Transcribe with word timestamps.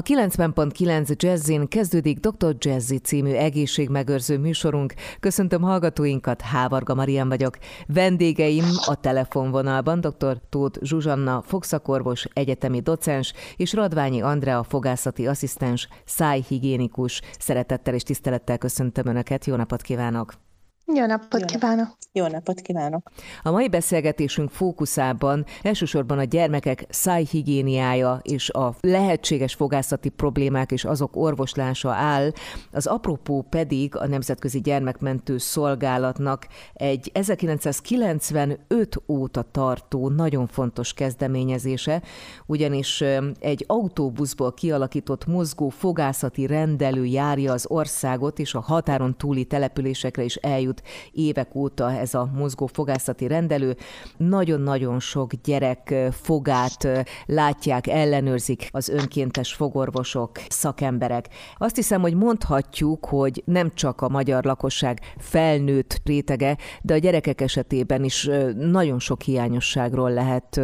A 0.00 0.02
90.9 0.02 1.16
Jazzin 1.16 1.68
kezdődik 1.68 2.18
Dr. 2.18 2.56
Jazzy 2.58 2.96
című 2.96 3.32
egészségmegőrző 3.32 4.38
műsorunk. 4.38 4.94
Köszöntöm 5.20 5.62
hallgatóinkat, 5.62 6.40
Hávarga 6.40 6.94
Marian 6.94 7.28
vagyok. 7.28 7.58
Vendégeim 7.86 8.64
a 8.86 8.94
telefonvonalban 8.94 10.00
dr. 10.00 10.40
Tóth 10.48 10.78
Zsuzsanna, 10.82 11.42
fogszakorvos, 11.46 12.26
egyetemi 12.32 12.80
docens, 12.80 13.32
és 13.56 13.72
Radványi 13.72 14.20
Andrea, 14.20 14.62
fogászati 14.62 15.26
asszisztens, 15.26 15.88
szájhigiénikus. 16.04 17.20
Szeretettel 17.38 17.94
és 17.94 18.02
tisztelettel 18.02 18.58
köszöntöm 18.58 19.06
Önöket, 19.06 19.46
jó 19.46 19.56
napot 19.56 19.82
kívánok! 19.82 20.49
Jó 20.94 21.06
napot 21.06 21.44
kívánok! 21.44 21.96
Jó 22.12 22.26
napot 22.26 22.60
kívánok! 22.60 23.10
A 23.42 23.50
mai 23.50 23.68
beszélgetésünk 23.68 24.50
fókuszában 24.50 25.44
elsősorban 25.62 26.18
a 26.18 26.24
gyermekek 26.24 26.84
szájhigiéniája 26.88 28.20
és 28.22 28.50
a 28.50 28.74
lehetséges 28.80 29.54
fogászati 29.54 30.08
problémák 30.08 30.72
és 30.72 30.84
azok 30.84 31.16
orvoslása 31.16 31.90
áll. 31.90 32.30
Az 32.72 32.86
apropó 32.86 33.46
pedig 33.50 33.96
a 33.96 34.06
Nemzetközi 34.06 34.60
Gyermekmentő 34.60 35.38
Szolgálatnak 35.38 36.46
egy 36.72 37.10
1995 37.14 39.02
óta 39.08 39.42
tartó 39.42 40.08
nagyon 40.08 40.46
fontos 40.46 40.92
kezdeményezése, 40.92 42.02
ugyanis 42.46 43.04
egy 43.40 43.64
autóbuszból 43.66 44.54
kialakított 44.54 45.26
mozgó 45.26 45.68
fogászati 45.68 46.46
rendelő 46.46 47.04
járja 47.04 47.52
az 47.52 47.66
országot, 47.68 48.38
és 48.38 48.54
a 48.54 48.60
határon 48.60 49.16
túli 49.16 49.44
településekre 49.44 50.22
is 50.22 50.36
eljut 50.36 50.79
évek 51.12 51.54
óta 51.54 51.92
ez 51.92 52.14
a 52.14 52.30
mozgó 52.34 52.66
fogászati 52.66 53.26
rendelő. 53.26 53.76
Nagyon-nagyon 54.16 55.00
sok 55.00 55.32
gyerek 55.34 55.94
fogát 56.10 56.88
látják, 57.26 57.86
ellenőrzik 57.86 58.68
az 58.70 58.88
önkéntes 58.88 59.54
fogorvosok, 59.54 60.30
szakemberek. 60.48 61.28
Azt 61.56 61.76
hiszem, 61.76 62.00
hogy 62.00 62.14
mondhatjuk, 62.14 63.06
hogy 63.06 63.42
nem 63.44 63.74
csak 63.74 64.00
a 64.00 64.08
magyar 64.08 64.44
lakosság 64.44 65.00
felnőtt 65.18 66.00
rétege, 66.04 66.56
de 66.82 66.94
a 66.94 66.98
gyerekek 66.98 67.40
esetében 67.40 68.04
is 68.04 68.28
nagyon 68.56 68.98
sok 68.98 69.22
hiányosságról 69.22 70.12
lehet 70.12 70.60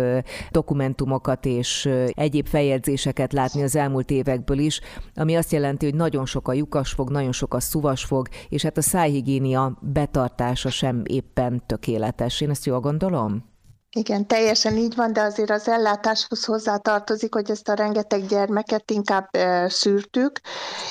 dokumentumokat 0.50 1.47
és 1.47 1.91
egyéb 2.11 2.47
feljegyzéseket 2.47 3.33
látni 3.33 3.62
az 3.62 3.77
elmúlt 3.77 4.11
évekből 4.11 4.59
is, 4.59 4.81
ami 5.14 5.37
azt 5.37 5.53
jelenti, 5.53 5.84
hogy 5.84 5.94
nagyon 5.94 6.27
sok 6.27 6.48
a 6.48 6.53
lyukasfog, 6.53 7.11
nagyon 7.11 7.33
sok 7.33 7.55
a 7.55 7.61
szuvasfog, 7.61 8.28
és 8.48 8.62
hát 8.62 8.77
a 8.77 8.83
szájhigiénia 8.83 9.78
betartása 9.97 10.70
sem 10.70 11.02
éppen 11.06 11.62
tökéletes. 11.66 12.41
Én 12.41 12.50
ezt 12.50 12.64
jól 12.64 12.80
gondolom? 12.80 13.55
Igen, 13.97 14.27
teljesen 14.27 14.77
így 14.77 14.94
van, 14.94 15.12
de 15.12 15.20
azért 15.20 15.50
az 15.50 15.69
ellátáshoz 15.69 16.44
hozzá 16.44 16.77
tartozik, 16.77 17.34
hogy 17.34 17.50
ezt 17.50 17.69
a 17.69 17.75
rengeteg 17.75 18.27
gyermeket 18.27 18.91
inkább 18.91 19.28
e, 19.30 19.69
szűrtük, 19.69 20.41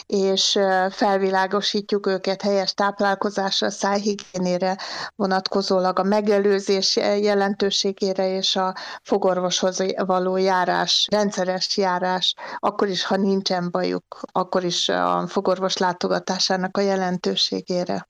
és 0.05 0.55
e, 0.55 0.89
felvilágosítjuk 0.89 2.07
őket 2.07 2.41
helyes 2.41 2.73
táplálkozásra, 2.73 3.69
szájhigiénére 3.69 4.77
vonatkozólag 5.15 5.99
a 5.99 6.03
megelőzés 6.03 6.95
jelentőségére 6.95 8.35
és 8.35 8.55
a 8.55 8.75
fogorvoshoz 9.03 9.83
való 10.05 10.37
járás, 10.37 11.07
rendszeres 11.11 11.77
járás, 11.77 12.33
akkor 12.57 12.87
is, 12.87 13.05
ha 13.05 13.15
nincsen 13.15 13.71
bajuk, 13.71 14.19
akkor 14.31 14.63
is 14.63 14.89
a 14.89 15.27
fogorvos 15.27 15.77
látogatásának 15.77 16.77
a 16.77 16.81
jelentőségére. 16.81 18.07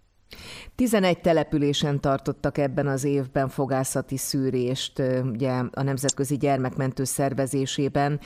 11 0.76 1.20
településen 1.20 2.02
tartottak 2.02 2.58
ebben 2.58 2.88
az 2.88 3.04
évben 3.04 3.50
fogászati 3.50 4.18
szűrést 4.18 5.00
ugye, 5.24 5.52
a 5.72 5.84
Nemzetközi 5.84 6.38
Gyermekmentő 6.38 7.04
szervezésében. 7.04 8.20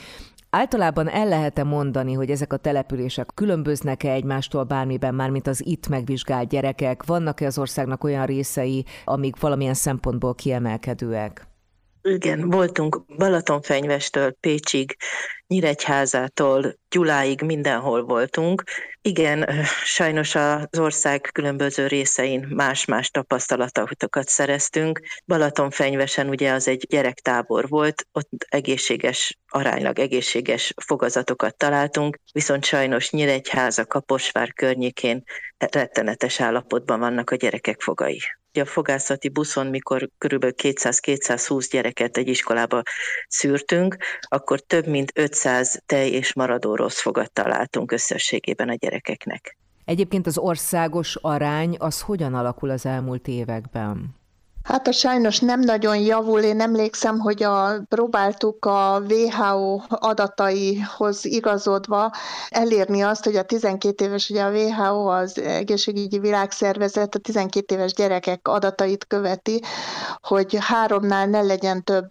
Általában 0.50 1.10
el 1.10 1.28
lehet-e 1.28 1.64
mondani, 1.64 2.14
hogy 2.14 2.30
ezek 2.32 2.54
a 2.54 2.58
települések 2.58 3.28
különböznek-e 3.34 4.12
egymástól 4.12 4.64
bármiben, 4.64 5.16
már 5.16 5.30
mint 5.30 5.48
az 5.48 5.66
itt 5.66 5.88
megvizsgált 5.88 6.50
gyerekek? 6.50 7.06
Vannak-e 7.06 7.46
az 7.46 7.58
országnak 7.58 8.04
olyan 8.04 8.26
részei, 8.26 8.86
amik 9.06 9.40
valamilyen 9.40 9.74
szempontból 9.74 10.36
kiemelkedőek? 10.36 11.48
Igen, 12.02 12.50
voltunk 12.50 13.06
Balatonfenyvestől 13.18 14.32
Pécsig, 14.32 14.96
Nyíregyházától 15.50 16.74
Gyuláig 16.90 17.42
mindenhol 17.42 18.04
voltunk. 18.04 18.64
Igen, 19.02 19.50
sajnos 19.84 20.36
az 20.36 20.80
ország 20.80 21.30
különböző 21.32 21.88
részein 21.88 22.48
más-más 22.50 23.10
tapasztalatokat 23.10 24.28
szereztünk. 24.28 25.02
Balatonfenyvesen 25.26 26.30
ugye 26.30 26.52
az 26.52 26.68
egy 26.68 26.86
gyerektábor 26.90 27.68
volt, 27.68 28.06
ott 28.12 28.30
egészséges, 28.50 29.38
aránylag 29.50 30.00
egészséges 30.00 30.74
fogazatokat 30.86 31.58
találtunk, 31.58 32.18
viszont 32.34 32.66
sajnos 32.66 33.12
Nyíregyháza, 33.12 33.86
Kaposvár 33.86 34.54
környékén 34.54 35.24
rettenetes 35.58 36.40
állapotban 36.40 37.00
vannak 37.00 37.30
a 37.30 37.36
gyerekek 37.36 37.82
fogai 37.82 38.22
a 38.60 38.66
fogászati 38.66 39.30
buszon, 39.30 39.68
mikor 39.68 40.10
körülbelül 40.18 40.56
200-220 40.58 41.68
gyereket 41.72 42.18
egy 42.18 42.28
iskolába 42.28 42.82
szűrtünk, 43.28 43.98
akkor 44.22 44.60
több 44.60 44.88
mint 44.88 45.12
500 45.16 45.82
tej 45.86 46.10
és 46.10 46.34
maradó 46.34 46.76
rossz 46.76 47.00
fogat 47.00 47.32
találtunk 47.32 47.92
összességében 47.92 48.70
a 48.70 48.76
gyerekeknek. 48.76 49.58
Egyébként 49.86 50.28
az 50.28 50.38
országos 50.38 51.16
arány 51.16 51.76
az 51.80 52.02
hogyan 52.02 52.34
alakul 52.34 52.70
az 52.70 52.86
elmúlt 52.86 53.28
években? 53.28 54.19
Hát 54.64 54.88
a 54.88 54.92
sajnos 54.92 55.40
nem 55.40 55.60
nagyon 55.60 55.98
javul. 55.98 56.40
Én 56.40 56.62
emlékszem, 56.62 57.20
hogy 57.20 57.44
a, 57.44 57.82
próbáltuk 57.88 58.66
a 58.66 59.02
WHO 59.10 59.82
adataihoz 59.90 61.26
igazodva 61.26 62.12
elérni 62.50 63.02
azt, 63.02 63.24
hogy 63.24 63.36
a 63.36 63.44
12 63.44 64.06
éves, 64.06 64.30
ugye 64.30 64.44
a 64.44 64.52
WHO 64.52 65.08
az 65.08 65.40
egészségügyi 65.42 66.20
világszervezet 66.20 67.16
a 67.16 67.20
12 67.20 67.76
éves 67.76 67.94
gyerekek 67.94 68.48
adatait 68.48 69.08
követi, 69.08 69.62
hogy 70.22 70.58
háromnál 70.60 71.28
ne 71.28 71.42
legyen 71.42 71.84
több 71.84 72.10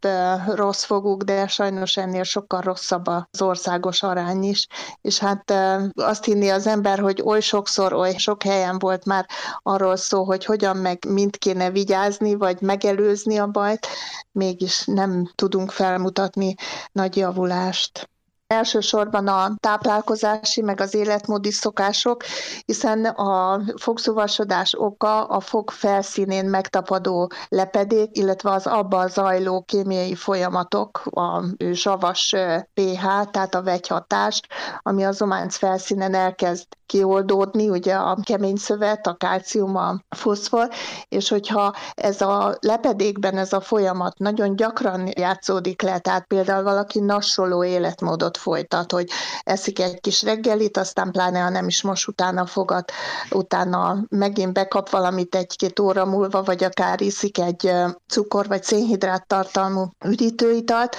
rossz 0.54 0.84
foguk, 0.84 1.22
de 1.22 1.46
sajnos 1.46 1.96
ennél 1.96 2.22
sokkal 2.22 2.60
rosszabb 2.60 3.06
az 3.06 3.42
országos 3.42 4.02
arány 4.02 4.42
is. 4.42 4.66
És 5.00 5.18
hát 5.18 5.54
azt 5.94 6.24
hinni 6.24 6.48
az 6.48 6.66
ember, 6.66 6.98
hogy 6.98 7.22
oly 7.24 7.40
sokszor, 7.40 7.92
oly 7.92 8.14
sok 8.16 8.42
helyen 8.42 8.78
volt 8.78 9.04
már 9.04 9.26
arról 9.62 9.96
szó, 9.96 10.24
hogy 10.24 10.44
hogyan 10.44 10.76
meg 10.76 10.98
mind 11.08 11.38
kéne 11.38 11.70
vigyázni, 11.70 12.36
vagy 12.38 12.60
megelőzni 12.60 13.38
a 13.38 13.46
bajt, 13.46 13.86
mégis 14.32 14.84
nem 14.84 15.30
tudunk 15.34 15.70
felmutatni 15.70 16.54
nagy 16.92 17.16
javulást. 17.16 18.08
Elsősorban 18.54 19.26
a 19.26 19.54
táplálkozási, 19.60 20.60
meg 20.60 20.80
az 20.80 20.94
életmódi 20.94 21.50
szokások, 21.50 22.22
hiszen 22.64 23.04
a 23.04 23.60
fogszuvasodás 23.76 24.74
oka 24.78 25.24
a 25.24 25.40
fog 25.40 25.70
felszínén 25.70 26.44
megtapadó 26.44 27.30
lepedék, 27.48 28.16
illetve 28.16 28.50
az 28.50 28.66
abban 28.66 29.08
zajló 29.08 29.62
kémiai 29.62 30.14
folyamatok, 30.14 31.02
a 31.10 31.42
savas 31.72 32.34
pH, 32.74 33.02
tehát 33.30 33.54
a 33.54 33.62
vegyhatás, 33.62 34.40
ami 34.82 35.04
a 35.04 35.12
zománc 35.12 35.56
felszínen 35.56 36.14
elkezd 36.14 36.66
kioldódni, 36.88 37.68
ugye 37.68 37.94
a 37.94 38.18
kemény 38.22 38.56
szövet, 38.56 39.06
a 39.06 39.14
kálcium, 39.14 39.76
a 39.76 40.00
foszfor, 40.08 40.68
és 41.08 41.28
hogyha 41.28 41.74
ez 41.94 42.20
a 42.20 42.56
lepedékben 42.60 43.36
ez 43.36 43.52
a 43.52 43.60
folyamat 43.60 44.18
nagyon 44.18 44.56
gyakran 44.56 45.08
játszódik 45.16 45.82
le, 45.82 45.98
tehát 45.98 46.26
például 46.26 46.62
valaki 46.62 47.00
nassoló 47.00 47.64
életmódot 47.64 48.36
folytat, 48.36 48.92
hogy 48.92 49.08
eszik 49.42 49.80
egy 49.80 50.00
kis 50.00 50.22
reggelit, 50.22 50.76
aztán 50.76 51.10
pláne, 51.10 51.40
ha 51.40 51.48
nem 51.48 51.66
is 51.66 51.82
most 51.82 52.08
utána 52.08 52.46
fogat, 52.46 52.92
utána 53.30 53.96
megint 54.08 54.52
bekap 54.52 54.90
valamit 54.90 55.34
egy-két 55.34 55.78
óra 55.78 56.04
múlva, 56.04 56.42
vagy 56.42 56.64
akár 56.64 57.00
iszik 57.00 57.38
egy 57.38 57.72
cukor 58.06 58.46
vagy 58.46 58.62
szénhidrát 58.62 59.26
tartalmú 59.26 59.84
üdítőitalt, 60.04 60.96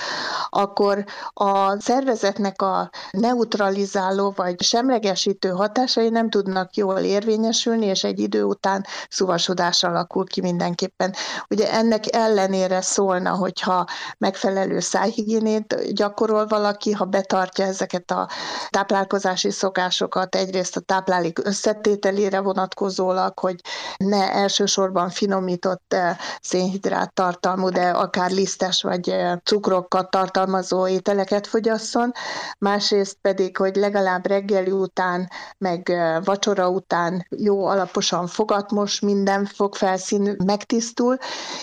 akkor 0.50 1.06
a 1.34 1.82
szervezetnek 1.82 2.62
a 2.62 2.90
neutralizáló 3.12 4.34
vagy 4.36 4.62
semlegesítő 4.62 5.50
hatásai 5.80 6.10
nem 6.10 6.30
tudnak 6.30 6.76
jól 6.76 6.98
érvényesülni, 6.98 7.86
és 7.86 8.04
egy 8.04 8.20
idő 8.20 8.44
után 8.44 8.86
szuvasodás 9.10 9.84
alakul 9.84 10.26
ki 10.28 10.42
mindenképpen. 10.42 11.14
Ugye 11.50 11.72
ennek 11.72 12.16
ellenére 12.16 12.82
szólna, 12.82 13.32
hogyha 13.36 13.86
megfelelő 14.18 14.80
szájhigiénét 14.80 15.94
gyakorol 15.94 16.48
valaki, 16.48 16.92
ha 16.92 17.06
betartja 17.06 17.66
ezeket 17.66 18.12
a 18.12 18.30
táplálkozási 18.70 19.52
szokásokat, 19.52 20.36
egyrészt 20.36 20.76
a 20.76 20.80
táplálék 20.80 21.40
összetételére 21.46 22.40
vonatkozólag, 22.40 23.40
hogy 23.40 23.56
ne 23.98 24.34
elsősorban 24.34 25.10
finomított 25.10 25.94
eh, 25.94 26.18
szénhidrát 26.42 27.14
tartalmú, 27.14 27.70
de 27.70 27.90
akár 27.90 28.32
lisztes 28.32 28.82
vagy 28.82 29.10
eh, 29.10 29.36
cukrokat 29.44 30.10
tartalmazó 30.10 30.88
ételeket 30.88 31.48
fogyasszon, 31.48 32.12
másrészt 32.58 33.18
pedig, 33.22 33.58
hogy 33.58 33.76
legalább 33.76 34.28
reggeli 34.28 34.72
után 34.72 35.30
meg 35.70 35.92
vacsora 36.24 36.70
után 36.70 37.28
jó 37.30 37.66
alaposan 37.66 38.28
fogatmos, 38.28 39.00
minden 39.00 39.46
fogfelszín 39.46 40.36
megtisztul, 40.46 41.18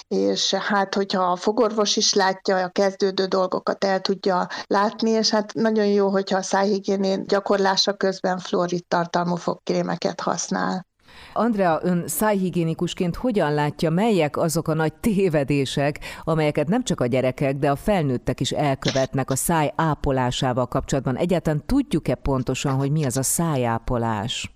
és 0.08 0.54
hát 0.54 0.94
hogyha 0.94 1.22
a 1.22 1.36
fogorvos 1.36 1.96
is 1.96 2.14
látja, 2.14 2.56
a 2.56 2.68
kezdődő 2.68 3.24
dolgokat 3.24 3.84
el 3.84 4.00
tudja 4.00 4.48
látni, 4.66 5.10
és 5.10 5.30
hát 5.30 5.54
nagyon 5.54 5.86
jó, 5.86 6.08
hogyha 6.08 6.36
a 6.38 6.42
szájhigiénén 6.42 7.24
gyakorlása 7.26 7.92
közben 7.92 8.38
fluorid 8.38 8.86
tartalmú 8.86 9.34
fogkrémeket 9.34 10.20
használ. 10.20 10.86
Andrea, 11.32 11.80
ön 11.82 12.08
szájhigiénikusként 12.08 13.16
hogyan 13.16 13.54
látja, 13.54 13.90
melyek 13.90 14.36
azok 14.36 14.68
a 14.68 14.74
nagy 14.74 14.94
tévedések, 14.94 15.98
amelyeket 16.24 16.68
nem 16.68 16.82
csak 16.82 17.00
a 17.00 17.06
gyerekek, 17.06 17.56
de 17.56 17.70
a 17.70 17.76
felnőttek 17.76 18.40
is 18.40 18.50
elkövetnek 18.50 19.30
a 19.30 19.36
száj 19.36 19.72
ápolásával 19.76 20.66
kapcsolatban? 20.66 21.16
Egyáltalán 21.16 21.66
tudjuk-e 21.66 22.14
pontosan, 22.14 22.74
hogy 22.74 22.90
mi 22.90 23.04
az 23.04 23.16
a 23.16 23.22
szájápolás? 23.22 24.50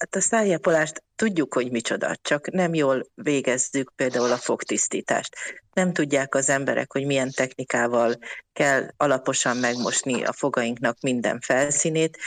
Hát 0.00 0.14
a 0.14 0.20
szájápolást 0.20 1.02
tudjuk, 1.16 1.54
hogy 1.54 1.70
micsoda, 1.70 2.16
csak 2.22 2.50
nem 2.50 2.74
jól 2.74 3.06
végezzük 3.14 3.92
például 3.96 4.32
a 4.32 4.36
fogtisztítást. 4.36 5.36
Nem 5.72 5.92
tudják 5.92 6.34
az 6.34 6.48
emberek, 6.48 6.92
hogy 6.92 7.06
milyen 7.06 7.30
technikával 7.30 8.14
kell 8.52 8.88
alaposan 8.96 9.56
megmosni 9.56 10.24
a 10.24 10.32
fogainknak 10.32 11.00
minden 11.00 11.40
felszínét, 11.40 12.18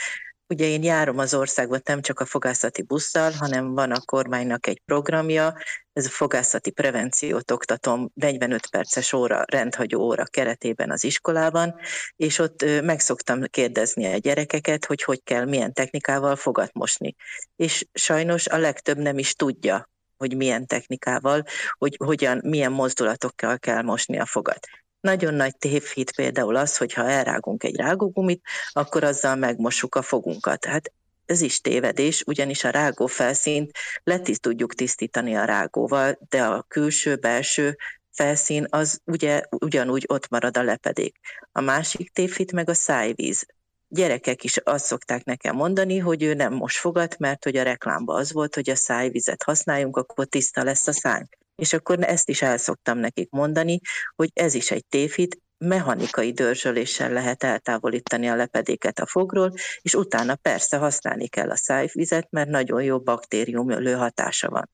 Ugye 0.54 0.66
én 0.66 0.82
járom 0.82 1.18
az 1.18 1.34
országot 1.34 1.86
nem 1.86 2.00
csak 2.00 2.20
a 2.20 2.24
fogászati 2.24 2.82
busszal, 2.82 3.30
hanem 3.30 3.74
van 3.74 3.90
a 3.90 4.00
kormánynak 4.04 4.66
egy 4.66 4.80
programja, 4.84 5.54
ez 5.92 6.06
a 6.06 6.08
fogászati 6.08 6.70
prevenciót 6.70 7.50
oktatom 7.50 8.10
45 8.14 8.66
perces 8.66 9.12
óra, 9.12 9.44
rendhagyó 9.46 10.00
óra 10.00 10.24
keretében 10.24 10.90
az 10.90 11.04
iskolában, 11.04 11.74
és 12.16 12.38
ott 12.38 12.64
meg 12.82 13.00
szoktam 13.00 13.42
kérdezni 13.42 14.06
a 14.06 14.16
gyerekeket, 14.16 14.84
hogy 14.84 15.02
hogy 15.02 15.22
kell, 15.24 15.44
milyen 15.44 15.72
technikával 15.72 16.36
fogat 16.36 16.72
mosni. 16.72 17.14
És 17.56 17.86
sajnos 17.92 18.46
a 18.46 18.58
legtöbb 18.58 18.98
nem 18.98 19.18
is 19.18 19.34
tudja, 19.34 19.90
hogy 20.16 20.36
milyen 20.36 20.66
technikával, 20.66 21.42
hogy 21.78 21.96
hogyan, 22.04 22.40
milyen 22.44 22.72
mozdulatokkal 22.72 23.58
kell 23.58 23.82
mosni 23.82 24.18
a 24.18 24.26
fogat. 24.26 24.66
Nagyon 25.04 25.34
nagy 25.34 25.56
tévhit 25.56 26.14
például 26.14 26.56
az, 26.56 26.76
hogy 26.76 26.92
ha 26.92 27.08
elrágunk 27.08 27.64
egy 27.64 27.76
rágógumit, 27.76 28.42
akkor 28.72 29.04
azzal 29.04 29.36
megmossuk 29.36 29.94
a 29.94 30.02
fogunkat. 30.02 30.64
Hát 30.64 30.92
ez 31.26 31.40
is 31.40 31.60
tévedés, 31.60 32.22
ugyanis 32.26 32.64
a 32.64 32.70
rágó 32.70 33.06
felszínt 33.06 33.70
letiszt 34.04 34.40
tudjuk 34.40 34.74
tisztítani 34.74 35.36
a 35.36 35.44
rágóval, 35.44 36.18
de 36.28 36.44
a 36.44 36.64
külső-belső 36.68 37.76
felszín 38.10 38.66
az 38.70 39.00
ugye 39.04 39.42
ugyanúgy 39.50 40.04
ott 40.08 40.28
marad 40.28 40.56
a 40.56 40.62
lepedék. 40.62 41.18
A 41.52 41.60
másik 41.60 42.12
tévhit 42.12 42.52
meg 42.52 42.68
a 42.68 42.74
szájvíz. 42.74 43.46
Gyerekek 43.88 44.44
is 44.44 44.56
azt 44.56 44.84
szokták 44.84 45.24
nekem 45.24 45.56
mondani, 45.56 45.98
hogy 45.98 46.22
ő 46.22 46.34
nem 46.34 46.52
most 46.52 46.76
fogat, 46.76 47.18
mert 47.18 47.44
hogy 47.44 47.56
a 47.56 47.62
reklámban 47.62 48.16
az 48.16 48.32
volt, 48.32 48.54
hogy 48.54 48.70
a 48.70 48.76
szájvizet 48.76 49.42
használjunk, 49.42 49.96
akkor 49.96 50.26
tiszta 50.26 50.64
lesz 50.64 50.86
a 50.86 50.92
szánk. 50.92 51.36
És 51.54 51.72
akkor 51.72 51.98
ezt 52.00 52.28
is 52.28 52.42
el 52.42 52.56
szoktam 52.56 52.98
nekik 52.98 53.30
mondani, 53.30 53.80
hogy 54.16 54.30
ez 54.32 54.54
is 54.54 54.70
egy 54.70 54.84
tévhit, 54.88 55.42
mechanikai 55.58 56.32
dörzsöléssel 56.32 57.12
lehet 57.12 57.42
eltávolítani 57.42 58.28
a 58.28 58.36
lepedéket 58.36 58.98
a 58.98 59.06
fogról, 59.06 59.52
és 59.82 59.94
utána 59.94 60.34
persze 60.34 60.76
használni 60.76 61.28
kell 61.28 61.50
a 61.50 61.56
szájvizet, 61.56 62.26
mert 62.30 62.48
nagyon 62.48 62.82
jó 62.82 63.00
baktériumölő 63.00 63.92
hatása 63.92 64.48
van. 64.48 64.70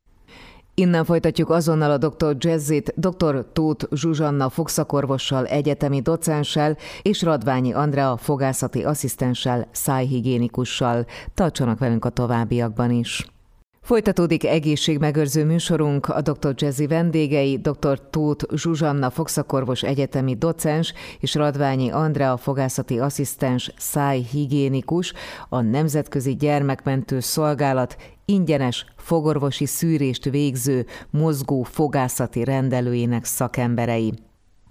Innen 0.75 1.05
folytatjuk 1.05 1.50
azonnal 1.50 1.91
a 1.91 1.99
dr. 1.99 2.37
Jazzit, 2.38 2.93
dr. 2.97 3.47
Tóth 3.53 3.87
Zsuzsanna 3.94 4.49
fogszakorvossal, 4.49 5.47
egyetemi 5.47 6.00
docenssel 6.00 6.76
és 7.03 7.23
Radványi 7.23 7.73
Andrea 7.73 8.17
fogászati 8.17 8.83
asszisztenssel, 8.83 9.69
szájhigiénikussal. 9.73 11.06
Tartsanak 11.35 11.79
velünk 11.79 12.05
a 12.05 12.11
továbbiakban 12.11 12.91
is. 12.91 13.26
Folytatódik 13.81 14.44
egészségmegőrző 14.44 15.44
műsorunk, 15.44 16.06
a 16.09 16.21
dr. 16.21 16.55
Jazzy 16.55 16.87
vendégei, 16.87 17.59
dr. 17.59 18.00
Tóth 18.11 18.55
Zsuzsanna 18.55 19.11
fogszakorvos 19.11 19.82
egyetemi 19.82 20.35
docens 20.37 20.93
és 21.21 21.35
Radványi 21.35 21.91
Andrea 21.91 22.37
fogászati 22.37 22.99
asszisztens 22.99 23.73
szájhigiénikus, 23.77 25.12
a 25.49 25.61
Nemzetközi 25.61 26.37
Gyermekmentő 26.37 27.21
Szolgálat 27.21 27.97
ingyenes 28.25 28.85
fogorvosi 28.97 29.67
szűrést 29.67 30.25
végző 30.25 30.87
mozgó 31.11 31.62
fogászati 31.62 32.44
rendelőjének 32.44 33.25
szakemberei. 33.25 34.12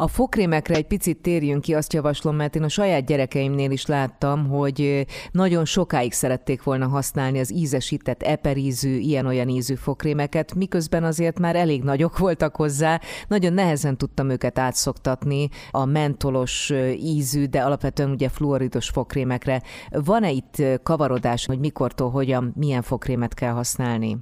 A 0.02 0.08
fokrémekre 0.08 0.76
egy 0.76 0.88
picit 0.88 1.18
térjünk 1.22 1.62
ki, 1.62 1.74
azt 1.74 1.94
javaslom, 1.94 2.36
mert 2.36 2.56
én 2.56 2.64
a 2.64 2.70
saját 2.70 3.06
gyerekeimnél 3.06 3.72
is 3.72 3.86
láttam, 3.86 4.48
hogy 4.48 5.06
nagyon 5.32 5.66
sokáig 5.66 6.14
szerették 6.14 6.64
volna 6.64 6.88
használni 6.88 7.40
az 7.40 7.54
ízesített 7.54 8.24
eperízű, 8.24 8.98
ilyen-olyan 8.98 9.50
ízű 9.50 9.76
fokrémeket, 9.76 10.56
miközben 10.56 11.04
azért 11.04 11.40
már 11.40 11.56
elég 11.56 11.84
nagyok 11.84 12.18
voltak 12.18 12.56
hozzá, 12.56 13.02
nagyon 13.28 13.54
nehezen 13.54 13.98
tudtam 13.98 14.30
őket 14.30 14.60
átszoktatni 14.60 15.50
a 15.72 15.86
mentolos 15.86 16.74
ízű, 16.98 17.46
de 17.46 17.62
alapvetően 17.62 18.10
ugye 18.10 18.30
fluoridos 18.30 18.90
fokrémekre. 18.90 19.62
Van-e 19.90 20.32
itt 20.32 20.64
kavarodás, 20.84 21.46
hogy 21.46 21.60
mikortól, 21.60 22.10
hogyan, 22.10 22.54
milyen 22.56 22.82
fokrémet 22.82 23.34
kell 23.34 23.52
használni? 23.52 24.18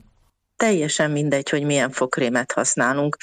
teljesen 0.56 1.12
mindegy, 1.12 1.50
hogy 1.50 1.64
milyen 1.64 1.92
fokrémet 1.92 2.52
használunk. 2.52 3.18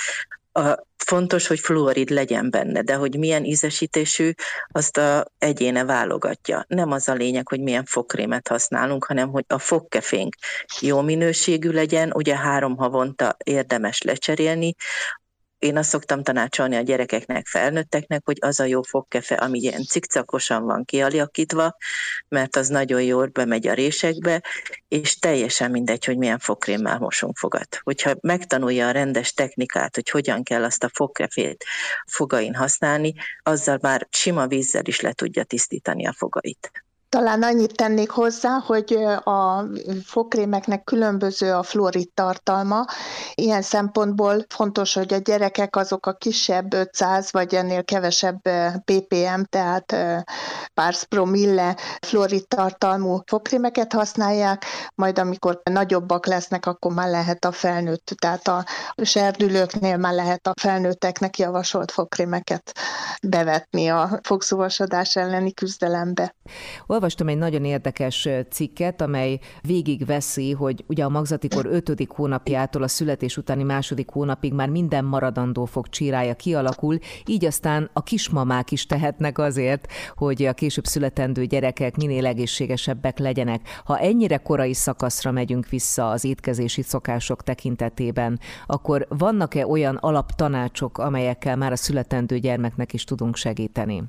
A 0.56 0.86
fontos, 0.96 1.46
hogy 1.46 1.60
fluorid 1.60 2.10
legyen 2.10 2.50
benne, 2.50 2.82
de 2.82 2.94
hogy 2.94 3.18
milyen 3.18 3.44
ízesítésű, 3.44 4.30
azt 4.68 4.96
a 4.96 5.24
egyéne 5.38 5.84
válogatja. 5.84 6.64
Nem 6.68 6.90
az 6.90 7.08
a 7.08 7.14
lényeg, 7.14 7.48
hogy 7.48 7.60
milyen 7.60 7.84
fogkrémet 7.84 8.48
használunk, 8.48 9.04
hanem 9.04 9.28
hogy 9.28 9.44
a 9.48 9.58
fogkefénk 9.58 10.34
jó 10.80 11.00
minőségű 11.00 11.70
legyen, 11.70 12.12
ugye 12.12 12.36
három 12.36 12.76
havonta 12.76 13.36
érdemes 13.44 14.02
lecserélni, 14.02 14.74
én 15.64 15.76
azt 15.76 15.88
szoktam 15.88 16.22
tanácsolni 16.22 16.76
a 16.76 16.81
gyerekeknek, 16.81 17.46
felnőtteknek, 17.46 18.22
hogy 18.25 18.37
az 18.40 18.61
a 18.61 18.64
jó 18.64 18.82
fogkefe, 18.82 19.34
ami 19.34 19.58
ilyen 19.58 19.82
cikcakosan 19.82 20.64
van 20.64 20.84
kialakítva, 20.84 21.76
mert 22.28 22.56
az 22.56 22.69
nagyon 22.69 23.02
jól 23.02 23.26
bemegy 23.26 23.69
a 23.69 23.75
résekbe, 23.75 24.43
és 24.88 25.19
teljesen 25.19 25.70
mindegy, 25.70 26.05
hogy 26.05 26.16
milyen 26.16 26.38
fogkrémmel 26.38 26.99
mosunk 26.99 27.37
fogat. 27.37 27.81
Hogyha 27.82 28.14
megtanulja 28.20 28.88
a 28.88 28.90
rendes 28.90 29.32
technikát, 29.32 29.94
hogy 29.94 30.11
hogyan 30.11 30.43
kell 30.43 30.64
azt 30.64 30.84
a 30.84 30.90
fogkefét 30.94 31.64
fogain 32.06 32.55
használni, 32.55 33.14
azzal 33.43 33.78
már 33.81 34.06
sima 34.10 34.46
vízzel 34.46 34.84
is 34.84 35.00
le 35.00 35.12
tudja 35.12 35.44
tisztítani 35.44 36.06
a 36.06 36.12
fogait. 36.12 36.83
Talán 37.14 37.43
annyit 37.43 37.76
tennék 37.76 38.11
hozzá, 38.11 38.62
hogy 38.66 38.93
a 39.25 39.64
fogkrémeknek 40.05 40.84
különböző 40.84 41.52
a 41.52 41.62
fluorid 41.62 42.08
tartalma. 42.14 42.84
Ilyen 43.34 43.62
szempontból 43.62 44.44
fontos, 44.49 44.94
hogy 44.94 45.12
a 45.14 45.19
gyerekek 45.19 45.76
azok 45.76 46.06
a 46.06 46.12
kisebb 46.12 46.72
500 46.72 47.32
vagy 47.32 47.55
ennél 47.55 47.84
kevesebb 47.84 48.40
ppm, 48.84 49.43
tehát 49.50 49.96
pár 50.75 50.94
promille 51.08 51.76
fluorid 52.00 52.49
tartalmú 52.49 53.20
fogkrémeket 53.26 53.93
használják, 53.93 54.64
majd 54.94 55.19
amikor 55.19 55.60
nagyobbak 55.70 56.27
lesznek, 56.27 56.67
akkor 56.67 56.93
már 56.94 57.08
lehet 57.08 57.44
a 57.44 57.53
felnőtt, 57.53 58.15
tehát 58.19 58.48
a 58.48 58.65
serdülőknél 59.03 59.96
már 59.96 60.15
lehet 60.15 60.46
a 60.46 60.53
felnőtteknek 60.60 61.38
javasolt 61.38 61.91
fogkrémeket 61.91 62.72
bevetni 63.22 63.88
a 63.88 64.20
fogszúvasodás 64.22 65.17
elleni 65.17 65.53
küzdelembe. 65.53 66.34
Olvastam 67.05 67.29
egy 67.29 67.39
nagyon 67.39 67.65
érdekes 67.65 68.29
cikket, 68.51 69.01
amely 69.01 69.39
végig 69.63 70.06
veszi, 70.06 70.53
hogy 70.53 70.84
ugye 70.89 71.05
a 71.05 71.08
magzatikor 71.08 71.67
5. 71.67 72.06
hónapjától 72.08 72.82
a 72.82 72.89
születés 72.89 73.37
utáni 73.37 73.63
második 73.63 74.11
hónapig 74.11 74.53
már 74.53 74.69
minden 74.69 75.05
maradandó 75.05 75.65
fog 75.65 75.89
csírája 75.89 76.34
kialakul, 76.34 76.99
így 77.27 77.44
aztán 77.44 77.91
a 77.93 78.03
kismamák 78.03 78.70
is 78.70 78.87
tehetnek 78.87 79.39
azért, 79.39 79.87
hogy 80.15 80.44
a 80.44 80.53
később 80.53 80.84
születendő 80.84 81.44
gyerekek 81.44 81.96
minél 81.96 82.27
egészségesebbek 82.27 83.19
legyenek. 83.19 83.69
Ha 83.84 83.99
ennyire 83.99 84.37
korai 84.37 84.75
szakaszra 84.75 85.31
megyünk 85.31 85.69
vissza 85.69 86.11
az 86.11 86.25
étkezési 86.25 86.82
szokások 86.82 87.43
tekintetében, 87.43 88.41
akkor 88.67 89.06
vannak-e 89.08 89.67
olyan 89.67 89.96
alaptanácsok, 89.96 90.99
amelyekkel 90.99 91.56
már 91.56 91.73
a 91.73 91.77
születendő 91.77 92.39
gyermeknek 92.39 92.93
is 92.93 93.05
tudunk 93.05 93.37
segíteni? 93.37 94.03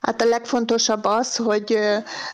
Hát 0.00 0.22
a 0.22 0.24
legfontosabb 0.24 1.04
az, 1.04 1.36
hogy 1.36 1.78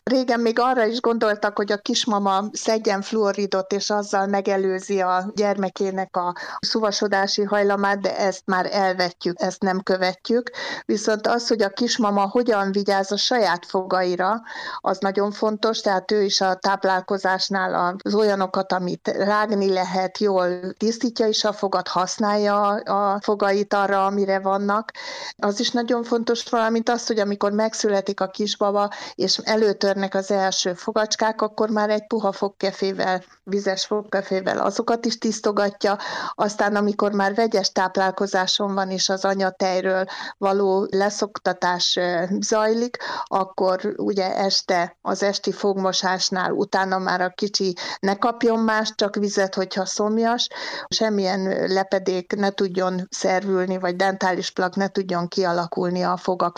régen 0.03 0.39
még 0.39 0.59
arra 0.59 0.85
is 0.85 0.99
gondoltak, 0.99 1.57
hogy 1.57 1.71
a 1.71 1.77
kismama 1.77 2.43
szedjen 2.51 3.01
fluoridot, 3.01 3.73
és 3.73 3.89
azzal 3.89 4.25
megelőzi 4.25 5.01
a 5.01 5.31
gyermekének 5.35 6.17
a 6.17 6.35
szuvasodási 6.59 7.43
hajlamát, 7.43 7.99
de 7.99 8.17
ezt 8.17 8.41
már 8.45 8.69
elvetjük, 8.71 9.41
ezt 9.41 9.61
nem 9.61 9.81
követjük. 9.83 10.51
Viszont 10.85 11.27
az, 11.27 11.47
hogy 11.47 11.61
a 11.61 11.69
kismama 11.69 12.29
hogyan 12.29 12.71
vigyáz 12.71 13.11
a 13.11 13.17
saját 13.17 13.65
fogaira, 13.65 14.41
az 14.79 14.97
nagyon 14.99 15.31
fontos, 15.31 15.81
tehát 15.81 16.11
ő 16.11 16.23
is 16.23 16.41
a 16.41 16.55
táplálkozásnál 16.55 17.95
az 18.03 18.15
olyanokat, 18.15 18.71
amit 18.71 19.07
rágni 19.07 19.69
lehet, 19.69 20.17
jól 20.17 20.73
tisztítja 20.77 21.27
is 21.27 21.43
a 21.43 21.53
fogat, 21.53 21.87
használja 21.87 22.61
a 22.69 23.19
fogait 23.21 23.73
arra, 23.73 24.05
amire 24.05 24.39
vannak. 24.39 24.91
Az 25.37 25.59
is 25.59 25.71
nagyon 25.71 26.03
fontos, 26.03 26.43
valamint 26.49 26.89
az, 26.89 27.07
hogy 27.07 27.16
hogy 27.17 27.25
amikor 27.25 27.51
megszületik 27.51 28.21
a 28.21 28.27
kisbaba, 28.27 28.89
és 29.15 29.37
előtörnek 29.43 30.15
az 30.15 30.31
első 30.31 30.73
fogacskák, 30.73 31.41
akkor 31.41 31.69
már 31.69 31.89
egy 31.89 32.07
puha 32.07 32.31
fogkefével, 32.31 33.23
vizes 33.43 33.85
fogkefével 33.85 34.59
azokat 34.59 35.05
is 35.05 35.17
tisztogatja, 35.17 35.97
aztán 36.35 36.75
amikor 36.75 37.11
már 37.11 37.35
vegyes 37.35 37.71
táplálkozáson 37.71 38.73
van, 38.73 38.91
és 38.91 39.09
az 39.09 39.25
anyatejről 39.25 40.05
való 40.37 40.87
leszoktatás 40.91 41.99
zajlik, 42.39 42.97
akkor 43.23 43.93
ugye 43.95 44.35
este 44.35 44.97
az 45.01 45.23
esti 45.23 45.51
fogmosásnál 45.51 46.51
utána 46.51 46.97
már 46.97 47.21
a 47.21 47.29
kicsi 47.35 47.75
ne 47.99 48.15
kapjon 48.15 48.59
más, 48.59 48.91
csak 48.95 49.15
vizet, 49.15 49.55
hogyha 49.55 49.85
szomjas, 49.85 50.47
semmilyen 50.87 51.71
lepedék 51.71 52.35
ne 52.35 52.49
tudjon 52.49 53.07
szervülni, 53.09 53.77
vagy 53.77 53.95
dentális 53.95 54.51
plak 54.51 54.75
ne 54.75 54.87
tudjon 54.87 55.27
kialakulni 55.27 56.03
a 56.03 56.17
fogak 56.17 56.57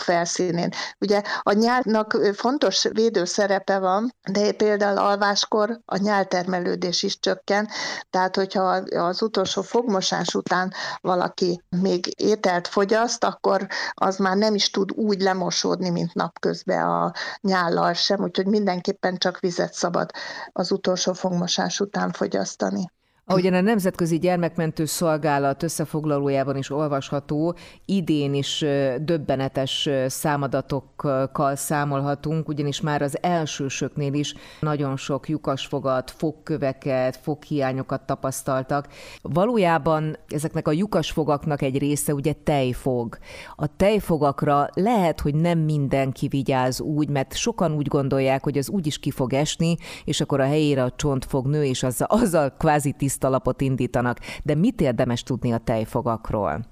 felszínén. 0.50 0.70
Ugye 1.00 1.22
a 1.42 1.52
nyálnak 1.52 2.18
fontos 2.34 2.86
védőszerepe 2.92 3.78
van, 3.78 4.14
de 4.32 4.52
például 4.52 4.98
alváskor 4.98 5.80
a 5.84 5.96
nyáltermelődés 5.96 7.02
is 7.02 7.18
csökken, 7.18 7.68
tehát 8.10 8.36
hogyha 8.36 8.62
az 8.90 9.22
utolsó 9.22 9.62
fogmosás 9.62 10.34
után 10.34 10.72
valaki 11.00 11.62
még 11.68 12.22
ételt 12.22 12.68
fogyaszt, 12.68 13.24
akkor 13.24 13.66
az 13.94 14.16
már 14.16 14.36
nem 14.36 14.54
is 14.54 14.70
tud 14.70 14.92
úgy 14.92 15.20
lemosódni, 15.20 15.90
mint 15.90 16.14
napközben 16.14 16.88
a 16.88 17.12
nyállal 17.40 17.92
sem, 17.92 18.20
úgyhogy 18.20 18.46
mindenképpen 18.46 19.16
csak 19.16 19.40
vizet 19.40 19.72
szabad 19.72 20.10
az 20.52 20.72
utolsó 20.72 21.12
fogmosás 21.12 21.80
után 21.80 22.12
fogyasztani. 22.12 22.90
Ahogyan 23.30 23.54
a 23.54 23.60
Nemzetközi 23.60 24.18
Gyermekmentő 24.18 24.84
Szolgálat 24.84 25.62
összefoglalójában 25.62 26.56
is 26.56 26.70
olvasható, 26.70 27.54
idén 27.84 28.34
is 28.34 28.64
döbbenetes 29.00 29.88
számadatokkal 30.06 31.56
számolhatunk, 31.56 32.48
ugyanis 32.48 32.80
már 32.80 33.02
az 33.02 33.22
elsősöknél 33.22 34.12
is 34.12 34.34
nagyon 34.60 34.96
sok 34.96 35.28
lyukasfogat, 35.28 36.10
fogköveket, 36.10 37.16
foghiányokat 37.16 38.06
tapasztaltak. 38.06 38.88
Valójában 39.22 40.16
ezeknek 40.28 40.68
a 40.68 40.72
lyukasfogaknak 40.72 41.62
egy 41.62 41.78
része 41.78 42.14
ugye 42.14 42.32
tejfog. 42.32 43.18
A 43.56 43.76
tejfogakra 43.76 44.68
lehet, 44.74 45.20
hogy 45.20 45.34
nem 45.34 45.58
mindenki 45.58 46.28
vigyáz 46.28 46.80
úgy, 46.80 47.08
mert 47.08 47.36
sokan 47.36 47.72
úgy 47.72 47.88
gondolják, 47.88 48.42
hogy 48.42 48.58
az 48.58 48.68
úgy 48.68 48.86
is 48.86 48.98
ki 48.98 49.10
fog 49.10 49.32
esni, 49.32 49.76
és 50.04 50.20
akkor 50.20 50.40
a 50.40 50.46
helyére 50.46 50.82
a 50.82 50.92
csont 50.96 51.24
fog 51.24 51.46
nő, 51.46 51.64
és 51.64 51.82
azzal, 51.82 52.06
azzal 52.10 52.54
kvázi 52.58 52.92
tiszt 52.92 53.18
alapot 53.24 53.60
indítanak, 53.60 54.18
de 54.44 54.54
mit 54.54 54.80
érdemes 54.80 55.22
tudni 55.22 55.52
a 55.52 55.58
tejfogakról? 55.58 56.66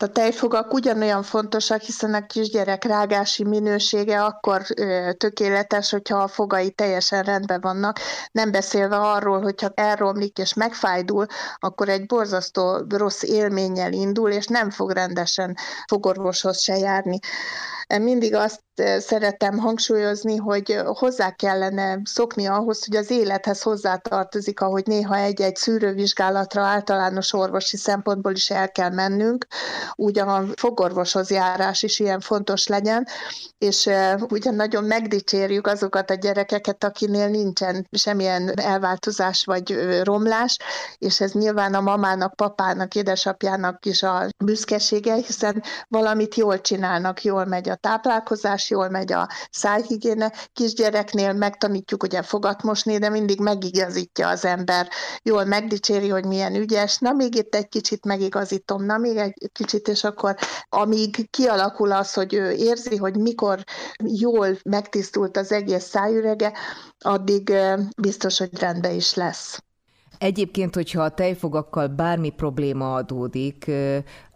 A 0.00 0.06
tejfogak 0.06 0.72
ugyanolyan 0.72 1.22
fontosak, 1.22 1.80
hiszen 1.80 2.14
a 2.14 2.26
kisgyerek 2.26 2.84
rágási 2.84 3.44
minősége 3.44 4.24
akkor 4.24 4.62
tökéletes, 5.16 5.90
hogyha 5.90 6.18
a 6.18 6.28
fogai 6.28 6.70
teljesen 6.70 7.22
rendben 7.22 7.60
vannak, 7.60 7.98
nem 8.32 8.50
beszélve 8.50 8.96
arról, 8.96 9.40
hogyha 9.40 9.72
elromlik 9.74 10.38
és 10.38 10.54
megfájdul, 10.54 11.26
akkor 11.58 11.88
egy 11.88 12.06
borzasztó 12.06 12.76
rossz 12.88 13.22
élménnyel 13.22 13.92
indul, 13.92 14.30
és 14.30 14.46
nem 14.46 14.70
fog 14.70 14.90
rendesen 14.90 15.56
fogorvoshoz 15.86 16.60
se 16.60 16.76
járni. 16.76 17.18
Mindig 17.98 18.34
azt 18.34 18.60
szeretem 18.98 19.58
hangsúlyozni, 19.58 20.36
hogy 20.36 20.80
hozzá 20.84 21.30
kellene 21.30 22.00
szokni 22.04 22.46
ahhoz, 22.46 22.84
hogy 22.84 22.96
az 22.96 23.10
élethez 23.10 23.62
hozzátartozik, 23.62 24.60
ahogy 24.60 24.86
néha 24.86 25.16
egy-egy 25.16 25.56
szűrővizsgálatra 25.56 26.62
általános 26.62 27.32
orvosi 27.32 27.76
szempontból 27.76 28.32
is 28.32 28.50
el 28.50 28.72
kell 28.72 28.90
mennünk, 28.90 29.46
úgy 29.94 30.18
a 30.18 30.44
fogorvoshoz 30.56 31.30
járás 31.30 31.82
is 31.82 32.00
ilyen 32.00 32.20
fontos 32.20 32.66
legyen, 32.66 33.06
és 33.58 33.90
ugye 34.28 34.50
nagyon 34.50 34.84
megdicsérjük 34.84 35.66
azokat 35.66 36.10
a 36.10 36.14
gyerekeket, 36.14 36.84
akinél 36.84 37.28
nincsen 37.28 37.86
semmilyen 37.90 38.58
elváltozás 38.60 39.44
vagy 39.44 39.98
romlás, 40.02 40.58
és 40.98 41.20
ez 41.20 41.32
nyilván 41.32 41.74
a 41.74 41.80
mamának, 41.80 42.34
papának, 42.34 42.94
édesapjának 42.94 43.86
is 43.86 44.02
a 44.02 44.26
büszkesége, 44.44 45.14
hiszen 45.14 45.62
valamit 45.88 46.34
jól 46.34 46.60
csinálnak, 46.60 47.22
jól 47.22 47.44
megy 47.44 47.68
a 47.68 47.74
táplálkozás, 47.74 48.70
jól 48.70 48.88
megy 48.88 49.12
a 49.12 49.28
szájhigiéne. 49.50 50.32
Kisgyereknél 50.52 51.32
megtanítjuk 51.32 52.02
ugye 52.02 52.22
fogat 52.22 52.62
mosni, 52.62 52.98
de 52.98 53.08
mindig 53.08 53.40
megigazítja 53.40 54.28
az 54.28 54.44
ember. 54.44 54.88
Jól 55.22 55.44
megdicséri, 55.44 56.08
hogy 56.08 56.24
milyen 56.24 56.54
ügyes. 56.54 56.98
Na, 56.98 57.12
még 57.12 57.34
itt 57.34 57.54
egy 57.54 57.68
kicsit 57.68 58.04
megigazítom, 58.04 58.84
na, 58.84 58.98
még 58.98 59.16
egy 59.16 59.50
kicsit, 59.52 59.77
és 59.86 60.04
akkor 60.04 60.36
amíg 60.68 61.30
kialakul 61.30 61.92
az, 61.92 62.12
hogy 62.12 62.34
ő 62.34 62.50
érzi, 62.50 62.96
hogy 62.96 63.16
mikor 63.16 63.64
jól 64.04 64.58
megtisztult 64.64 65.36
az 65.36 65.52
egész 65.52 65.84
szájürege, 65.84 66.52
addig 66.98 67.52
biztos, 67.96 68.38
hogy 68.38 68.58
rendben 68.58 68.94
is 68.94 69.14
lesz. 69.14 69.62
Egyébként, 70.18 70.74
hogyha 70.74 71.02
a 71.02 71.14
tejfogakkal 71.14 71.86
bármi 71.86 72.30
probléma 72.30 72.94
adódik, 72.94 73.70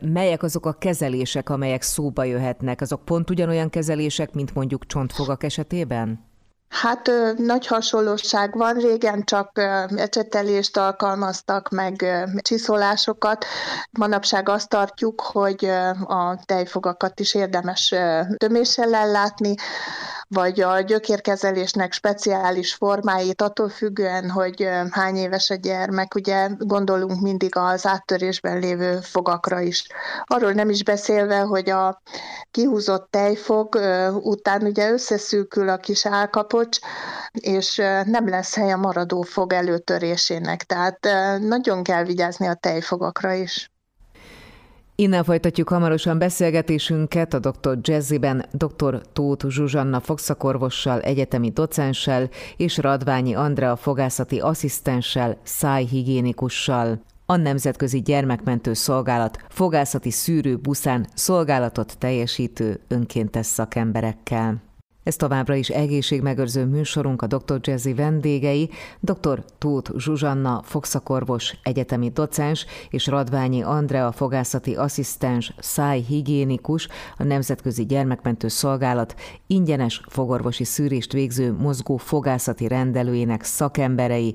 melyek 0.01 0.43
azok 0.43 0.67
a 0.67 0.73
kezelések, 0.73 1.49
amelyek 1.49 1.83
szóba 1.83 2.25
jöhetnek? 2.25 2.81
Azok 2.81 3.05
pont 3.05 3.31
ugyanolyan 3.31 3.71
kezelések, 3.71 4.33
mint 4.33 4.55
mondjuk 4.55 4.87
csontfogak 4.87 5.43
esetében? 5.43 6.31
Hát 6.73 7.09
ö, 7.09 7.33
nagy 7.37 7.67
hasonlóság 7.67 8.57
van, 8.57 8.75
régen 8.75 9.25
csak 9.25 9.51
ö, 9.55 9.85
ecsetelést 9.97 10.77
alkalmaztak, 10.77 11.69
meg 11.69 12.03
ö, 12.03 12.23
csiszolásokat. 12.41 13.45
Manapság 13.91 14.49
azt 14.49 14.69
tartjuk, 14.69 15.21
hogy 15.21 15.65
ö, 15.65 15.89
a 16.15 16.39
tejfogakat 16.47 17.21
is 17.21 17.35
érdemes 17.35 17.93
ö, 17.93 18.21
töméssel 18.37 18.95
ellátni, 18.95 19.55
vagy 20.29 20.61
a 20.61 20.81
gyökérkezelésnek 20.81 21.93
speciális 21.93 22.75
formáit, 22.75 23.43
attól 23.43 23.69
függően, 23.69 24.31
hogy 24.31 24.69
hány 24.91 25.17
éves 25.17 25.51
a 25.51 25.55
gyermek, 25.55 26.15
ugye 26.15 26.49
gondolunk 26.59 27.21
mindig 27.21 27.57
az 27.57 27.87
áttörésben 27.87 28.59
lévő 28.59 28.99
fogakra 29.01 29.61
is. 29.61 29.87
Arról 30.25 30.53
nem 30.53 30.71
is 30.71 30.85
beszélve, 30.85 31.39
hogy 31.39 31.71
a 31.71 32.03
kihúzott 32.51 33.11
tejfog 33.11 33.81
után 34.23 34.63
ugye 34.63 34.91
összeszűkül 34.91 35.69
a 35.69 35.77
kis 35.77 36.07
álkapocs, 36.63 36.79
és 37.33 37.77
nem 38.05 38.29
lesz 38.29 38.55
hely 38.55 38.73
a 38.73 38.77
maradó 38.77 39.23
fog 39.23 39.53
előtörésének, 39.53 40.63
tehát 40.63 41.09
nagyon 41.41 41.83
kell 41.83 42.05
vigyázni 42.05 42.47
a 42.47 42.55
tejfogakra 42.55 43.33
is. 43.33 43.71
Innen 44.95 45.25
folytatjuk 45.25 45.69
hamarosan 45.69 46.19
beszélgetésünket 46.19 47.35
a 47.35 47.39
dr. 47.39 47.79
Jazziben 47.81 48.45
dr. 48.53 49.03
Tóth 49.13 49.47
Zsuzsanna 49.49 50.01
fogszakorvossal, 50.01 51.01
egyetemi 51.01 51.51
docenssel 51.51 52.29
és 52.57 52.77
Radványi 52.79 53.35
Andrea 53.35 53.77
fogászati 53.77 54.41
asszisztenssel, 54.41 55.39
szájhigiénikussal. 55.43 57.01
A 57.27 57.37
Nemzetközi 57.37 58.01
Gyermekmentő 58.01 58.73
Szolgálat 58.73 59.39
fogászati 59.49 60.11
szűrő 60.11 60.57
buszán 60.57 61.07
szolgálatot 61.15 61.99
teljesítő 61.99 62.81
önkéntes 62.89 63.47
szakemberekkel. 63.47 64.72
Ez 65.03 65.17
továbbra 65.17 65.55
is 65.55 65.69
egészségmegőrző 65.69 66.65
műsorunk 66.65 67.23
a 67.23 67.27
Dr. 67.27 67.59
Jazzy 67.61 67.95
vendégei, 67.95 68.71
dr. 69.01 69.45
Tóth 69.59 69.97
Zsuzsanna, 69.97 70.61
fogszakorvos, 70.65 71.57
egyetemi 71.63 72.11
docens, 72.11 72.67
és 72.91 73.07
Radványi 73.07 73.63
Andrea, 73.63 74.13
fogászati 74.13 74.75
asszisztens, 74.75 75.55
szájhigiénikus, 75.59 76.89
a 77.17 77.23
Nemzetközi 77.23 77.87
Gyermekmentő 77.87 78.49
Szolgálat 78.49 79.15
ingyenes 79.47 80.01
fogorvosi 80.09 80.65
szűrést 80.65 81.13
végző 81.13 81.53
mozgó 81.53 81.97
fogászati 81.97 82.69
rendelőjének 82.69 83.43
szakemberei, 83.43 84.35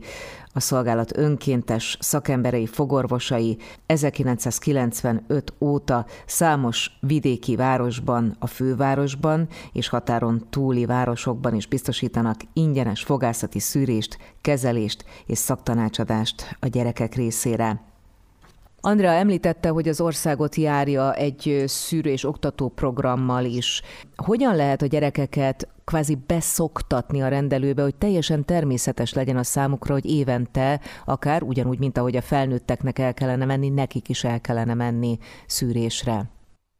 a 0.57 0.59
szolgálat 0.59 1.17
önkéntes 1.17 1.97
szakemberei, 1.99 2.65
fogorvosai 2.65 3.57
1995 3.85 5.53
óta 5.59 6.05
számos 6.25 6.97
vidéki 6.99 7.55
városban, 7.55 8.35
a 8.39 8.47
fővárosban 8.47 9.47
és 9.71 9.87
határon 9.87 10.47
túli 10.49 10.85
városokban 10.85 11.55
is 11.55 11.67
biztosítanak 11.67 12.39
ingyenes 12.53 13.03
fogászati 13.03 13.59
szűrést, 13.59 14.17
kezelést 14.41 15.05
és 15.25 15.37
szaktanácsadást 15.37 16.57
a 16.59 16.67
gyerekek 16.67 17.15
részére. 17.15 17.86
Andrea 18.81 19.11
említette, 19.11 19.69
hogy 19.69 19.87
az 19.87 20.01
országot 20.01 20.55
járja 20.55 21.13
egy 21.13 21.63
szűrő 21.65 22.09
és 22.09 22.23
oktató 22.23 22.69
programmal 22.69 23.45
is. 23.45 23.81
Hogyan 24.15 24.55
lehet 24.55 24.81
a 24.81 24.85
gyerekeket 24.85 25.67
kvázi 25.85 26.17
beszoktatni 26.27 27.21
a 27.21 27.27
rendelőbe, 27.27 27.81
hogy 27.81 27.95
teljesen 27.95 28.45
természetes 28.45 29.13
legyen 29.13 29.37
a 29.37 29.43
számukra, 29.43 29.93
hogy 29.93 30.05
évente, 30.05 30.79
akár 31.05 31.43
ugyanúgy, 31.43 31.79
mint 31.79 31.97
ahogy 31.97 32.15
a 32.15 32.21
felnőtteknek 32.21 32.99
el 32.99 33.13
kellene 33.13 33.45
menni, 33.45 33.69
nekik 33.69 34.09
is 34.09 34.23
el 34.23 34.41
kellene 34.41 34.73
menni 34.73 35.17
szűrésre? 35.45 36.31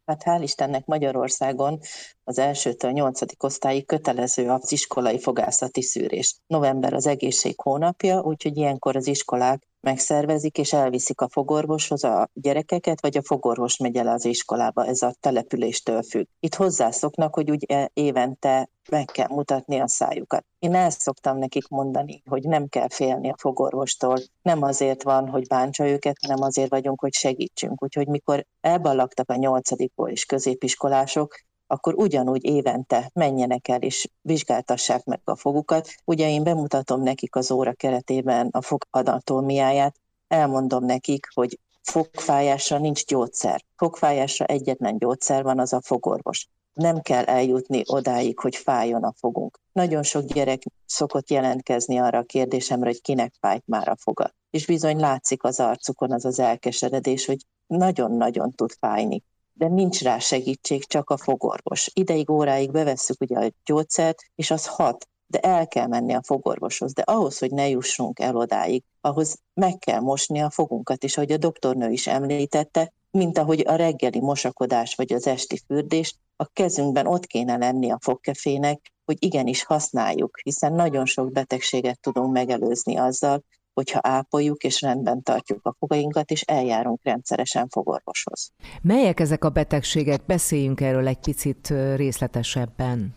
Hát 0.06 0.24
hál' 0.26 0.42
Istennek 0.42 0.86
Magyarországon 0.86 1.80
az 2.24 2.40
elsőtől 2.40 2.92
nyolcadik 2.92 3.44
osztályig 3.44 3.86
kötelező 3.86 4.50
az 4.50 4.72
iskolai 4.72 5.20
fogászati 5.20 5.82
szűrés. 5.82 6.36
November 6.48 6.94
az 6.94 7.08
egészség 7.08 7.60
hónapja, 7.62 8.22
úgyhogy 8.22 8.58
ilyenkor 8.58 8.96
az 8.96 9.08
iskolák 9.08 9.68
megszervezik, 9.88 10.58
és 10.58 10.74
elviszik 10.74 11.22
a 11.22 11.30
fogorvoshoz 11.30 12.04
a 12.04 12.30
gyerekeket, 12.34 13.02
vagy 13.02 13.18
a 13.18 13.24
fogorvos 13.24 13.78
megy 13.78 13.96
el 13.96 14.08
az 14.08 14.26
iskolába, 14.26 14.86
ez 14.86 15.02
a 15.02 15.16
településtől 15.20 16.04
függ. 16.04 16.26
Itt 16.40 16.56
hozzászoknak, 16.56 17.36
hogy 17.36 17.50
ugye 17.50 17.88
évente 17.94 18.70
meg 18.90 19.06
kell 19.06 19.28
mutatni 19.28 19.80
a 19.80 19.88
szájukat. 19.88 20.46
Én 20.60 20.76
el 20.76 20.90
szoktam 20.90 21.38
nekik 21.38 21.68
mondani, 21.68 22.22
hogy 22.30 22.44
nem 22.44 22.68
kell 22.68 22.90
félni 22.90 23.30
a 23.30 23.36
fogorvostól, 23.38 24.18
nem 24.42 24.62
azért 24.62 25.04
van, 25.04 25.28
hogy 25.30 25.48
bántsa 25.48 25.88
őket, 25.88 26.18
hanem 26.28 26.44
azért 26.44 26.70
vagyunk, 26.70 27.00
hogy 27.00 27.14
segítsünk. 27.14 27.84
Úgyhogy 27.84 28.08
mikor 28.08 28.46
elballagtak 28.62 29.30
a 29.30 29.36
nyolcadikból 29.36 30.10
és 30.10 30.26
középiskolások, 30.26 31.36
akkor 31.68 31.94
ugyanúgy 31.96 32.46
évente 32.46 33.10
menjenek 33.14 33.68
el 33.68 33.82
és 33.82 34.10
vizsgáltassák 34.22 35.04
meg 35.04 35.22
a 35.24 35.36
fogukat. 35.36 35.90
Ugye 36.06 36.30
én 36.30 36.44
bemutatom 36.44 37.02
nekik 37.02 37.36
az 37.36 37.52
óra 37.52 37.74
keretében 37.74 38.48
a 38.52 38.62
fog 38.62 38.86
anatómiáját, 38.90 39.96
elmondom 40.28 40.86
nekik, 40.86 41.28
hogy 41.34 41.60
fogfájásra 41.82 42.78
nincs 42.78 43.06
gyógyszer. 43.06 43.62
Fogfájásra 43.76 44.46
egyetlen 44.46 44.98
gyógyszer 44.98 45.44
van, 45.44 45.60
az 45.60 45.74
a 45.74 45.82
fogorvos. 45.82 46.48
Nem 46.74 47.02
kell 47.02 47.24
eljutni 47.24 47.82
odáig, 47.86 48.40
hogy 48.40 48.56
fájjon 48.56 49.04
a 49.04 49.14
fogunk. 49.18 49.60
Nagyon 49.72 50.04
sok 50.04 50.24
gyerek 50.24 50.62
szokott 50.86 51.30
jelentkezni 51.30 51.98
arra 51.98 52.18
a 52.18 52.24
kérdésemre, 52.24 52.86
hogy 52.86 53.02
kinek 53.02 53.34
fájt 53.40 53.64
már 53.66 53.88
a 53.88 53.96
foga. 53.96 54.34
És 54.50 54.66
bizony 54.66 55.00
látszik 55.00 55.44
az 55.44 55.60
arcukon 55.60 56.12
az 56.12 56.26
az 56.26 56.40
elkeseredés, 56.40 57.26
hogy 57.26 57.38
nagyon-nagyon 57.68 58.52
tud 58.52 58.72
fájni 58.80 59.24
de 59.58 59.68
nincs 59.68 60.02
rá 60.02 60.18
segítség, 60.18 60.86
csak 60.86 61.10
a 61.10 61.18
fogorvos. 61.18 61.90
Ideig, 61.94 62.30
óráig 62.30 62.72
bevesszük 62.72 63.22
ugye 63.22 63.40
a 63.40 63.52
gyógyszert, 63.66 64.24
és 64.36 64.52
az 64.52 64.68
hat, 64.68 65.08
de 65.28 65.40
el 65.40 65.68
kell 65.68 65.88
menni 65.88 66.14
a 66.14 66.24
fogorvoshoz. 66.24 66.94
De 66.94 67.02
ahhoz, 67.02 67.38
hogy 67.38 67.52
ne 67.52 67.70
jussunk 67.70 68.20
el 68.20 68.36
odáig, 68.36 68.84
ahhoz 69.02 69.38
meg 69.54 69.78
kell 69.78 70.00
mosni 70.00 70.40
a 70.40 70.50
fogunkat, 70.50 71.04
és 71.04 71.18
ahogy 71.18 71.32
a 71.32 71.38
doktornő 71.38 71.92
is 71.92 72.08
említette, 72.08 72.94
mint 73.12 73.38
ahogy 73.38 73.64
a 73.68 73.76
reggeli 73.76 74.20
mosakodás 74.20 74.96
vagy 74.96 75.14
az 75.14 75.28
esti 75.28 75.62
fürdés, 75.68 76.16
a 76.36 76.46
kezünkben 76.46 77.08
ott 77.08 77.26
kéne 77.26 77.58
lenni 77.58 77.92
a 77.92 78.00
fogkefének, 78.02 78.92
hogy 79.06 79.18
igenis 79.20 79.64
használjuk, 79.64 80.40
hiszen 80.44 80.74
nagyon 80.74 81.06
sok 81.06 81.32
betegséget 81.32 82.00
tudunk 82.00 82.34
megelőzni 82.34 82.98
azzal, 82.98 83.44
hogyha 83.78 84.00
ápoljuk 84.04 84.64
és 84.64 84.82
rendben 84.82 85.24
tartjuk 85.24 85.66
a 85.66 85.76
fogainkat, 85.80 86.32
és 86.32 86.42
eljárunk 86.42 87.00
rendszeresen 87.04 87.68
fogorvoshoz. 87.70 88.52
Melyek 88.82 89.20
ezek 89.20 89.44
a 89.44 89.50
betegségek? 89.50 90.26
Beszéljünk 90.26 90.82
erről 90.82 91.08
egy 91.08 91.20
picit 91.20 91.74
részletesebben. 91.96 93.17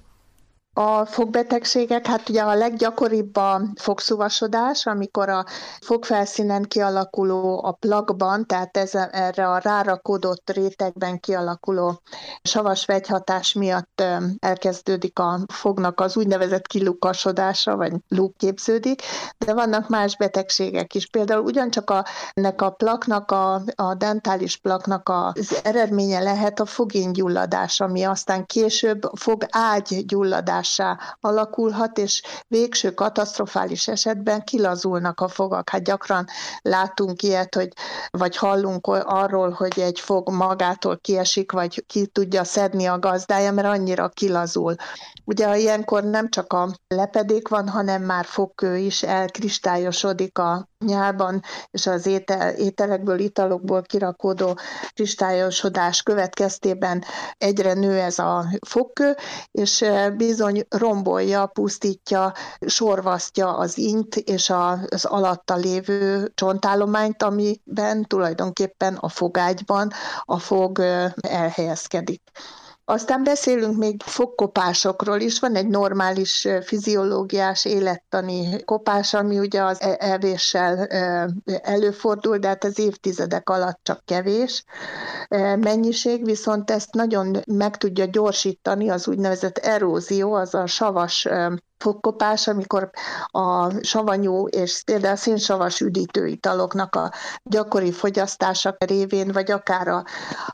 A 0.72 1.04
fogbetegségek, 1.04 2.06
hát 2.06 2.28
ugye 2.28 2.42
a 2.42 2.54
leggyakoribb 2.54 3.36
a 3.36 3.60
fogszuvasodás, 3.74 4.86
amikor 4.86 5.28
a 5.28 5.44
fogfelszínen 5.80 6.62
kialakuló 6.62 7.64
a 7.64 7.72
plakban, 7.72 8.46
tehát 8.46 8.76
ez, 8.76 8.94
erre 8.94 9.48
a 9.48 9.58
rárakódott 9.58 10.50
rétegben 10.50 11.20
kialakuló 11.20 12.00
savas 12.42 12.84
vegyhatás 12.84 13.52
miatt 13.52 14.02
elkezdődik 14.38 15.18
a 15.18 15.38
fognak 15.52 16.00
az 16.00 16.16
úgynevezett 16.16 16.66
kilukasodása, 16.66 17.76
vagy 17.76 17.92
lúk 18.08 18.36
képződik, 18.36 19.02
de 19.38 19.54
vannak 19.54 19.88
más 19.88 20.16
betegségek 20.16 20.94
is. 20.94 21.06
Például 21.10 21.42
ugyancsak 21.42 21.90
a, 21.90 22.04
ennek 22.32 22.62
a 22.62 22.70
plaknak, 22.70 23.30
a, 23.30 23.62
a 23.74 23.94
dentális 23.94 24.56
plaknak 24.56 25.08
az 25.08 25.60
eredménye 25.62 26.20
lehet 26.20 26.60
a 26.60 26.64
fogéngyulladás, 26.64 27.80
ami 27.80 28.02
aztán 28.02 28.46
később 28.46 29.10
fog 29.14 29.46
gyulladássá 30.76 31.16
alakulhat, 31.20 31.98
és 31.98 32.22
végső 32.48 32.90
katasztrofális 32.90 33.88
esetben 33.88 34.44
kilazulnak 34.44 35.20
a 35.20 35.28
fogak. 35.28 35.68
Hát 35.68 35.84
gyakran 35.84 36.26
látunk 36.62 37.22
ilyet, 37.22 37.54
hogy, 37.54 37.72
vagy 38.10 38.36
hallunk 38.36 38.86
arról, 38.86 39.50
hogy 39.50 39.80
egy 39.80 40.00
fog 40.00 40.30
magától 40.30 40.98
kiesik, 40.98 41.52
vagy 41.52 41.84
ki 41.86 42.06
tudja 42.06 42.44
szedni 42.44 42.86
a 42.86 42.98
gazdája, 42.98 43.52
mert 43.52 43.68
annyira 43.68 44.08
kilazul. 44.08 44.74
Ugye 45.30 45.58
ilyenkor 45.58 46.04
nem 46.04 46.28
csak 46.28 46.52
a 46.52 46.68
lepedék 46.88 47.48
van, 47.48 47.68
hanem 47.68 48.02
már 48.02 48.24
fogkő 48.24 48.76
is 48.76 49.02
elkristályosodik 49.02 50.38
a 50.38 50.68
nyálban, 50.86 51.42
és 51.70 51.86
az 51.86 52.06
étel, 52.06 52.54
ételekből, 52.54 53.18
italokból 53.18 53.82
kirakódó 53.82 54.58
kristályosodás 54.92 56.02
következtében 56.02 57.04
egyre 57.38 57.72
nő 57.72 57.98
ez 57.98 58.18
a 58.18 58.46
fogkő, 58.66 59.16
és 59.50 59.84
bizony 60.16 60.66
rombolja, 60.68 61.46
pusztítja, 61.46 62.32
sorvasztja 62.66 63.56
az 63.56 63.78
int 63.78 64.16
és 64.16 64.50
az 64.50 65.04
alatta 65.04 65.54
lévő 65.54 66.32
csontállományt, 66.34 67.22
amiben 67.22 68.02
tulajdonképpen 68.02 68.94
a 68.94 69.08
fogágyban 69.08 69.90
a 70.24 70.38
fog 70.38 70.78
elhelyezkedik. 71.20 72.22
Aztán 72.90 73.24
beszélünk 73.24 73.76
még 73.76 74.02
fogkopásokról 74.02 75.20
is. 75.20 75.40
Van 75.40 75.54
egy 75.54 75.66
normális 75.66 76.48
fiziológiás 76.62 77.64
élettani 77.64 78.64
kopás, 78.64 79.14
ami 79.14 79.38
ugye 79.38 79.62
az 79.62 79.80
e- 79.80 79.96
evéssel 79.98 80.86
előfordul, 81.62 82.38
de 82.38 82.48
hát 82.48 82.64
az 82.64 82.78
évtizedek 82.78 83.48
alatt 83.48 83.80
csak 83.82 84.04
kevés 84.04 84.64
mennyiség, 85.60 86.24
viszont 86.24 86.70
ezt 86.70 86.94
nagyon 86.94 87.36
meg 87.46 87.76
tudja 87.76 88.04
gyorsítani 88.04 88.90
az 88.90 89.08
úgynevezett 89.08 89.58
erózió, 89.58 90.32
az 90.32 90.54
a 90.54 90.66
savas 90.66 91.28
fogkopás, 91.80 92.48
amikor 92.48 92.90
a 93.26 93.70
savanyú 93.84 94.46
és 94.46 94.82
például 94.84 95.16
szénsavas 95.16 95.80
üdítőitaloknak 95.80 96.94
a 96.94 97.12
gyakori 97.42 97.92
fogyasztása 97.92 98.76
révén, 98.78 99.32
vagy 99.32 99.50
akár 99.50 99.88
a 99.88 100.04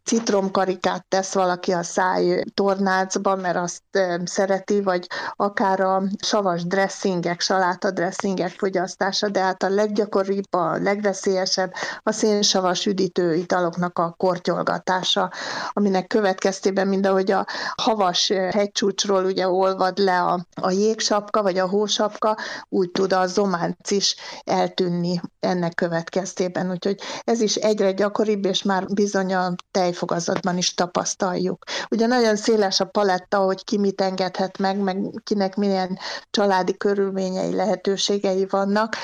citromkarikát 0.04 1.06
tesz 1.08 1.34
valaki 1.34 1.72
a 1.72 1.82
száj 1.82 2.42
tornácba, 2.54 3.36
mert 3.36 3.56
azt 3.56 3.82
szereti, 4.24 4.82
vagy 4.82 5.06
akár 5.36 5.80
a 5.80 6.02
savas 6.18 6.64
dresszingek, 6.64 7.40
saláta 7.40 7.90
dresszingek 7.90 8.50
fogyasztása, 8.50 9.28
de 9.28 9.40
hát 9.40 9.62
a 9.62 9.68
leggyakoribb, 9.68 10.54
a 10.54 10.76
legveszélyesebb 10.76 11.72
a 12.02 12.12
szénsavas 12.12 12.86
üdítőitaloknak 12.86 13.98
a 13.98 14.14
kortyolgatása, 14.16 15.32
aminek 15.72 16.06
következtében, 16.06 16.88
mind 16.88 17.06
ahogy 17.06 17.30
a 17.30 17.46
havas 17.76 18.28
hegycsúcsról 18.28 19.24
ugye 19.24 19.48
olvad 19.48 19.98
le 19.98 20.20
a, 20.20 20.46
a 20.60 20.70
jégsav, 20.70 21.15
sapka, 21.16 21.42
vagy 21.42 21.59
a 21.59 21.68
hósapka, 21.68 22.37
úgy 22.68 22.90
tud 22.90 23.12
a 23.12 23.26
zománc 23.26 23.90
is 23.90 24.16
eltűnni 24.44 25.20
ennek 25.40 25.74
következtében. 25.74 26.70
Úgyhogy 26.70 27.00
ez 27.24 27.40
is 27.40 27.55
egyre 27.55 27.92
gyakoribb, 27.92 28.44
és 28.44 28.62
már 28.62 28.87
bizony 28.87 29.35
a 29.35 29.55
tejfogazatban 29.70 30.57
is 30.57 30.74
tapasztaljuk. 30.74 31.64
Ugye 31.90 32.07
nagyon 32.07 32.37
széles 32.37 32.81
a 32.81 32.85
paletta, 32.85 33.38
hogy 33.38 33.64
ki 33.64 33.79
mit 33.79 34.00
engedhet 34.00 34.59
meg, 34.59 34.79
meg 34.79 34.96
kinek 35.24 35.57
milyen 35.57 35.98
családi 36.31 36.76
körülményei, 36.76 37.55
lehetőségei 37.55 38.46
vannak. 38.50 38.96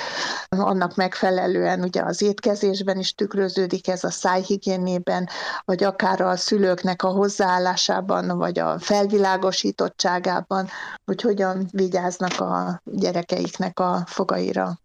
Annak 0.49 0.95
megfelelően 0.95 1.83
ugye 1.83 2.03
az 2.03 2.23
étkezésben 2.23 2.99
is 2.99 3.15
tükröződik 3.15 3.89
ez 3.89 4.05
a 4.05 4.11
szájhigiénében, 4.11 5.29
vagy 5.65 5.85
akár 5.85 6.21
a 6.21 6.37
szülőknek 6.37 7.03
a 7.03 7.09
hozzáállásában, 7.09 8.39
vagy 8.39 8.59
a 8.59 8.79
felvilágosítottságában, 8.79 10.69
hogy 11.05 11.23
hogyan 11.23 11.69
vigyáznak 11.71 12.02
vigyáznak 12.03 12.41
a 12.41 12.83
gyerekeiknek 12.85 13.81
a 13.81 14.03
fogaira. 14.07 14.82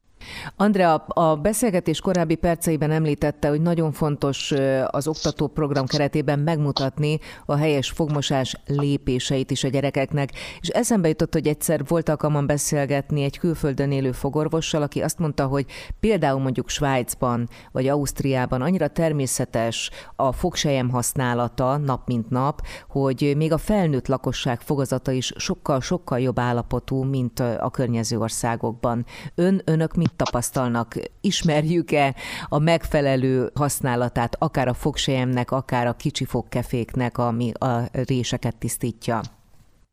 Andrea, 0.55 0.93
a 0.95 1.35
beszélgetés 1.35 1.99
korábbi 1.99 2.35
perceiben 2.35 2.91
említette, 2.91 3.49
hogy 3.49 3.61
nagyon 3.61 3.91
fontos 3.91 4.53
az 4.87 5.07
oktatóprogram 5.07 5.85
keretében 5.85 6.39
megmutatni 6.39 7.19
a 7.45 7.55
helyes 7.55 7.89
fogmosás 7.89 8.55
lépéseit 8.65 9.51
is 9.51 9.63
a 9.63 9.67
gyerekeknek, 9.67 10.31
és 10.61 10.67
eszembe 10.67 11.07
jutott, 11.07 11.33
hogy 11.33 11.47
egyszer 11.47 11.85
volt 11.87 12.09
alkalmam 12.09 12.45
beszélgetni 12.45 13.23
egy 13.23 13.37
külföldön 13.37 13.91
élő 13.91 14.11
fogorvossal, 14.11 14.81
aki 14.81 15.01
azt 15.01 15.19
mondta, 15.19 15.45
hogy 15.45 15.65
például 15.99 16.39
mondjuk 16.39 16.69
Svájcban 16.69 17.49
vagy 17.71 17.87
Ausztriában 17.87 18.61
annyira 18.61 18.87
természetes 18.87 19.89
a 20.15 20.31
fogsejem 20.31 20.89
használata 20.89 21.77
nap 21.77 22.07
mint 22.07 22.29
nap, 22.29 22.61
hogy 22.89 23.33
még 23.37 23.53
a 23.53 23.57
felnőtt 23.57 24.07
lakosság 24.07 24.61
fogazata 24.61 25.11
is 25.11 25.33
sokkal-sokkal 25.35 26.19
jobb 26.19 26.39
állapotú, 26.39 27.03
mint 27.03 27.39
a 27.39 27.69
környező 27.71 28.17
országokban. 28.17 29.05
Ön, 29.35 29.61
önök 29.65 29.95
mit 29.95 30.11
tapasztalnak? 30.17 30.95
Ismerjük-e 31.21 32.15
a 32.47 32.59
megfelelő 32.59 33.51
használatát 33.53 34.35
akár 34.39 34.67
a 34.67 34.73
fogsejemnek, 34.73 35.51
akár 35.51 35.87
a 35.87 35.93
kicsi 35.93 36.25
fogkeféknek, 36.25 37.17
ami 37.17 37.51
a 37.51 37.89
réseket 37.91 38.55
tisztítja? 38.55 39.21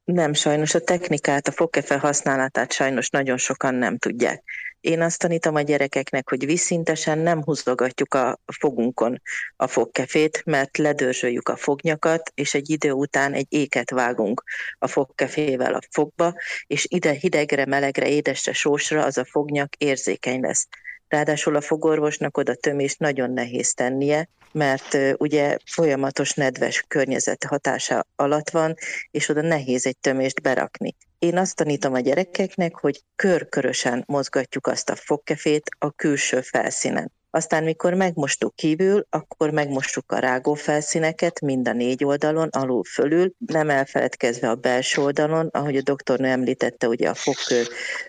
Nem, 0.04 0.32
sajnos 0.32 0.74
a 0.74 0.80
technikát, 0.80 1.48
a 1.48 1.52
fogkefe 1.52 1.98
használatát 1.98 2.72
sajnos 2.72 3.10
nagyon 3.10 3.36
sokan 3.36 3.74
nem 3.74 3.98
tudják. 3.98 4.42
Én 4.84 5.00
azt 5.00 5.18
tanítom 5.18 5.54
a 5.54 5.60
gyerekeknek, 5.60 6.28
hogy 6.28 6.46
vízszintesen 6.46 7.18
nem 7.18 7.42
húzogatjuk 7.42 8.14
a 8.14 8.38
fogunkon 8.58 9.22
a 9.56 9.66
fogkefét, 9.66 10.42
mert 10.44 10.76
ledörzsöljük 10.76 11.48
a 11.48 11.56
fognyakat, 11.56 12.32
és 12.34 12.54
egy 12.54 12.70
idő 12.70 12.92
után 12.92 13.32
egy 13.32 13.46
éket 13.48 13.90
vágunk 13.90 14.42
a 14.78 14.86
fogkefével 14.86 15.74
a 15.74 15.80
fogba, 15.90 16.34
és 16.66 16.86
ide 16.88 17.10
hidegre, 17.10 17.66
melegre, 17.66 18.08
édesre, 18.08 18.52
sósra 18.52 19.04
az 19.04 19.18
a 19.18 19.24
fognyak 19.24 19.74
érzékeny 19.74 20.40
lesz 20.40 20.68
Ráadásul 21.08 21.56
a 21.56 21.60
fogorvosnak 21.60 22.36
oda 22.36 22.54
tömést 22.54 22.98
nagyon 22.98 23.30
nehéz 23.30 23.74
tennie, 23.74 24.28
mert 24.52 24.98
ugye 25.16 25.56
folyamatos 25.64 26.32
nedves 26.32 26.84
környezet 26.88 27.44
hatása 27.44 28.06
alatt 28.16 28.50
van, 28.50 28.74
és 29.10 29.28
oda 29.28 29.40
nehéz 29.40 29.86
egy 29.86 29.98
tömést 29.98 30.42
berakni. 30.42 30.94
Én 31.18 31.38
azt 31.38 31.56
tanítom 31.56 31.94
a 31.94 32.00
gyerekeknek, 32.00 32.74
hogy 32.74 33.02
körkörösen 33.16 34.04
mozgatjuk 34.06 34.66
azt 34.66 34.90
a 34.90 34.96
fogkefét 34.96 35.70
a 35.78 35.90
külső 35.90 36.40
felszínen. 36.40 37.12
Aztán, 37.34 37.64
mikor 37.64 37.94
megmostuk 37.94 38.54
kívül, 38.54 39.06
akkor 39.10 39.50
megmostuk 39.50 40.12
a 40.12 40.18
rágó 40.18 40.54
felszíneket 40.54 41.40
mind 41.40 41.68
a 41.68 41.72
négy 41.72 42.04
oldalon, 42.04 42.48
alul 42.48 42.84
fölül, 42.84 43.32
nem 43.46 43.70
elfeledkezve 43.70 44.50
a 44.50 44.54
belső 44.54 45.02
oldalon, 45.02 45.48
ahogy 45.52 45.76
a 45.76 45.82
doktornő 45.82 46.28
említette, 46.28 46.88
ugye 46.88 47.08
a 47.08 47.14
fogkő 47.14 47.62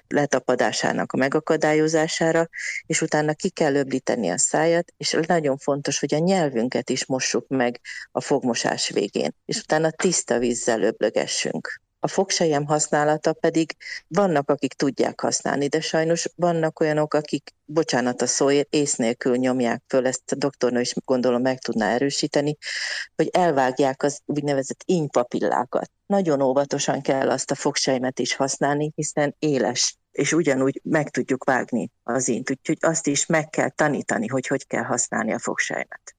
letapadásának 0.07 1.11
a 1.11 1.17
megakadályozására, 1.17 2.49
és 2.85 3.01
utána 3.01 3.33
ki 3.33 3.49
kell 3.49 3.75
öblíteni 3.75 4.29
a 4.29 4.37
szájat, 4.37 4.93
és 4.97 5.17
nagyon 5.27 5.57
fontos, 5.57 5.99
hogy 5.99 6.13
a 6.13 6.17
nyelvünket 6.17 6.89
is 6.89 7.05
mossuk 7.05 7.47
meg 7.47 7.79
a 8.11 8.21
fogmosás 8.21 8.89
végén, 8.89 9.35
és 9.45 9.57
utána 9.57 9.91
tiszta 9.91 10.39
vízzel 10.39 10.81
öblögessünk. 10.81 11.83
A 12.05 12.07
fogsejem 12.07 12.65
használata 12.65 13.33
pedig 13.33 13.75
vannak, 14.07 14.49
akik 14.49 14.73
tudják 14.73 15.19
használni, 15.21 15.67
de 15.67 15.81
sajnos 15.81 16.27
vannak 16.35 16.79
olyanok, 16.79 17.13
akik, 17.13 17.53
bocsánat 17.65 18.21
a 18.21 18.27
szóért, 18.27 18.73
ész 18.73 18.95
nélkül 18.95 19.35
nyomják 19.35 19.83
föl, 19.87 20.07
ezt 20.07 20.31
a 20.31 20.35
doktornő 20.35 20.79
is 20.79 20.93
gondolom 21.05 21.41
meg 21.41 21.59
tudná 21.59 21.93
erősíteni, 21.93 22.57
hogy 23.15 23.29
elvágják 23.31 24.03
az 24.03 24.21
úgynevezett 24.25 24.83
ínypapillákat. 24.85 25.91
Nagyon 26.05 26.41
óvatosan 26.41 27.01
kell 27.01 27.29
azt 27.29 27.51
a 27.51 27.55
fogsejmet 27.55 28.19
is 28.19 28.35
használni, 28.35 28.91
hiszen 28.95 29.35
éles 29.39 29.97
és 30.11 30.33
ugyanúgy 30.33 30.81
meg 30.83 31.09
tudjuk 31.09 31.43
vágni 31.43 31.91
az 32.03 32.27
ínt, 32.27 32.49
úgyhogy 32.49 32.77
azt 32.79 33.07
is 33.07 33.25
meg 33.25 33.49
kell 33.49 33.69
tanítani, 33.69 34.27
hogy 34.27 34.47
hogy 34.47 34.67
kell 34.67 34.83
használni 34.83 35.33
a 35.33 35.39
fogsejmet. 35.39 36.15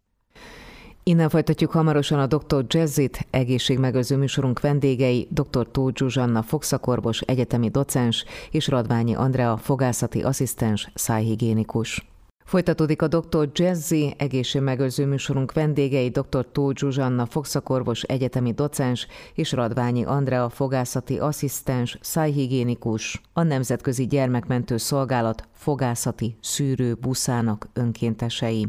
Innen 1.09 1.29
folytatjuk 1.29 1.71
hamarosan 1.71 2.19
a 2.19 2.27
Dr. 2.27 2.65
Jazzit, 2.69 3.27
egészségmegőrző 3.31 4.17
műsorunk 4.17 4.61
vendégei, 4.61 5.29
dr. 5.31 5.71
Tóth 5.71 5.99
Zsuzsanna, 5.99 6.43
fogszakorvos, 6.43 7.21
egyetemi 7.21 7.69
docens, 7.69 8.25
és 8.51 8.69
Radványi 8.69 9.15
Andrea, 9.15 9.57
fogászati 9.57 10.23
asszisztens, 10.23 10.91
szájhigiénikus. 10.95 12.07
Folytatódik 12.45 13.03
a 13.03 13.09
Dr. 13.09 13.49
Jazzy 13.53 14.15
egészségmegőrző 14.19 15.07
műsorunk 15.07 15.53
vendégei, 15.53 16.09
dr. 16.09 16.47
Tóth 16.53 16.79
Zsuzsanna, 16.79 17.27
fogszakorvos, 17.27 18.03
egyetemi 18.03 18.53
docens, 18.53 19.07
és 19.35 19.53
Radványi 19.53 20.05
Andrea, 20.05 20.49
fogászati 20.49 21.19
asszisztens, 21.19 21.99
szájhigiénikus, 22.01 23.21
a 23.33 23.43
Nemzetközi 23.43 24.07
Gyermekmentő 24.07 24.77
Szolgálat 24.77 25.49
fogászati 25.53 26.37
szűrő 26.41 26.95
buszának 26.95 27.69
önkéntesei. 27.73 28.67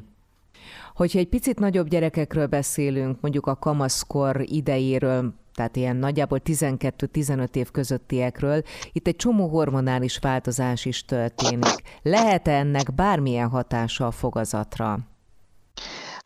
Hogyha 0.97 1.19
egy 1.19 1.27
picit 1.27 1.59
nagyobb 1.59 1.87
gyerekekről 1.87 2.47
beszélünk, 2.47 3.21
mondjuk 3.21 3.45
a 3.45 3.55
kamaszkor 3.55 4.41
idejéről, 4.45 5.33
tehát 5.53 5.75
ilyen 5.75 5.95
nagyjából 5.95 6.41
12-15 6.45 7.55
év 7.55 7.71
közöttiekről, 7.71 8.61
itt 8.91 9.07
egy 9.07 9.15
csomó 9.15 9.47
hormonális 9.47 10.17
változás 10.17 10.85
is 10.85 11.05
történik. 11.05 11.81
Lehet 12.01 12.47
-e 12.47 12.51
ennek 12.51 12.93
bármilyen 12.93 13.49
hatása 13.49 14.07
a 14.07 14.11
fogazatra? 14.11 14.99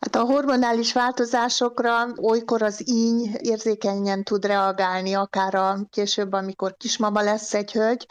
Hát 0.02 0.16
a 0.16 0.24
hormonális 0.32 0.92
változásokra 0.92 2.06
olykor 2.16 2.62
az 2.62 2.88
íny 2.88 3.36
érzékenyen 3.38 4.22
tud 4.22 4.44
reagálni, 4.44 5.14
akár 5.14 5.54
a 5.54 5.78
később, 5.90 6.32
amikor 6.32 6.76
kismama 6.76 7.20
lesz 7.22 7.54
egy 7.54 7.72
hölgy, 7.72 8.06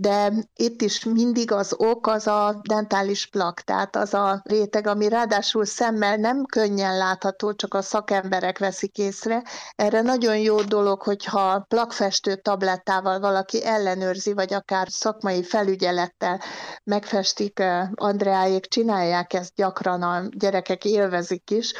de 0.00 0.32
itt 0.54 0.82
is 0.82 1.04
mindig 1.04 1.52
az 1.52 1.74
ok 1.76 2.06
az 2.06 2.26
a 2.26 2.60
dentális 2.68 3.26
plak, 3.26 3.60
tehát 3.60 3.96
az 3.96 4.14
a 4.14 4.40
réteg, 4.44 4.86
ami 4.86 5.08
ráadásul 5.08 5.64
szemmel 5.64 6.16
nem 6.16 6.44
könnyen 6.44 6.96
látható, 6.96 7.54
csak 7.54 7.74
a 7.74 7.82
szakemberek 7.82 8.58
veszik 8.58 8.98
észre. 8.98 9.42
Erre 9.76 10.00
nagyon 10.00 10.38
jó 10.38 10.60
dolog, 10.60 11.02
hogyha 11.02 11.64
plakfestő 11.68 12.36
tablettával 12.36 13.20
valaki 13.20 13.64
ellenőrzi, 13.64 14.32
vagy 14.32 14.54
akár 14.54 14.86
szakmai 14.90 15.42
felügyelettel 15.42 16.40
megfestik, 16.84 17.62
Andreáék 17.94 18.66
csinálják 18.66 19.32
ezt 19.32 19.54
gyakran, 19.54 20.02
a 20.02 20.22
gyerekek 20.30 20.84
élvezik 21.18 21.50
is, 21.50 21.72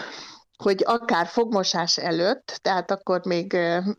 hogy 0.63 0.83
akár 0.87 1.27
fogmosás 1.27 1.97
előtt, 1.97 2.59
tehát 2.63 2.91
akkor 2.91 3.21
még 3.25 3.57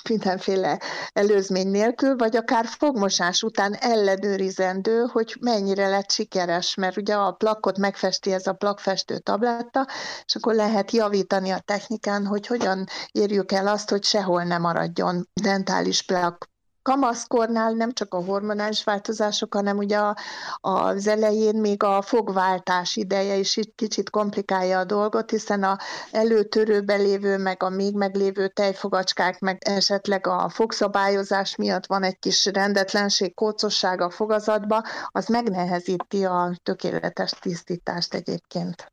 mindenféle 0.10 0.80
előzmény 1.14 1.68
nélkül, 1.68 2.16
vagy 2.16 2.36
akár 2.36 2.66
fogmosás 2.66 3.44
után 3.44 3.74
ellenőrizendő, 3.74 5.06
hogy 5.12 5.36
mennyire 5.40 5.88
lett 5.88 6.12
sikeres, 6.12 6.76
mert 6.76 6.98
ugye 6.98 7.16
a 7.16 7.32
plakot 7.32 7.78
megfesti 7.78 8.34
ez 8.34 8.48
a 8.48 8.54
plakfestő 8.54 9.18
tabletta, 9.18 9.88
és 10.26 10.36
akkor 10.36 10.54
lehet 10.54 10.92
javítani 10.92 11.50
a 11.50 11.60
technikán, 11.60 12.26
hogy 12.26 12.48
hogyan 12.48 12.86
érjük 13.12 13.52
el 13.52 13.68
azt, 13.68 13.90
hogy 13.90 14.04
sehol 14.04 14.44
ne 14.44 14.58
maradjon 14.58 15.28
dentális 15.42 16.02
plak 16.02 16.50
kamaszkornál 16.90 17.72
nem 17.72 17.92
csak 17.92 18.14
a 18.14 18.24
hormonális 18.24 18.84
változások, 18.84 19.54
hanem 19.54 19.78
ugye 19.78 19.98
a, 19.98 20.16
az 20.62 21.08
elején 21.08 21.56
még 21.56 21.84
a 21.84 22.02
fogváltás 22.02 22.96
ideje 22.96 23.36
is 23.36 23.58
itt 23.58 23.76
kicsit 23.76 24.10
komplikálja 24.10 24.80
a 24.80 24.84
dolgot, 24.84 25.30
hiszen 25.30 25.64
a 25.64 25.78
előtörőben 26.12 27.02
lévő, 27.02 27.38
meg 27.38 27.64
a 27.64 27.70
még 27.70 27.96
meglévő 27.96 28.48
tejfogacskák, 28.48 29.40
meg 29.40 29.58
esetleg 29.66 30.28
a 30.28 30.50
fogszabályozás 30.50 31.56
miatt 31.56 31.86
van 31.86 32.04
egy 32.04 32.20
kis 32.20 32.46
rendetlenség, 32.46 33.34
kócosság 33.34 34.02
a 34.02 34.10
fogazatba, 34.10 34.84
az 35.08 35.28
megnehezíti 35.28 36.26
a 36.26 36.52
tökéletes 36.64 37.32
tisztítást 37.32 38.14
egyébként. 38.14 38.92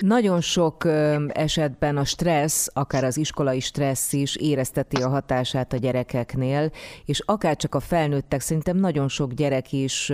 Nagyon 0.00 0.40
sok 0.40 0.84
esetben 1.28 1.96
a 1.96 2.04
stressz, 2.04 2.68
akár 2.72 3.04
az 3.04 3.16
iskolai 3.16 3.60
stressz 3.60 4.12
is 4.12 4.36
érezteti 4.36 5.02
a 5.02 5.08
hatását 5.08 5.72
a 5.72 5.76
gyerekeknél, 5.76 6.70
és 7.04 7.22
akár 7.26 7.56
csak 7.56 7.74
a 7.74 7.80
felnőttek, 7.80 8.40
szerintem 8.40 8.76
nagyon 8.76 9.08
sok 9.08 9.32
gyerek 9.32 9.72
is 9.72 10.12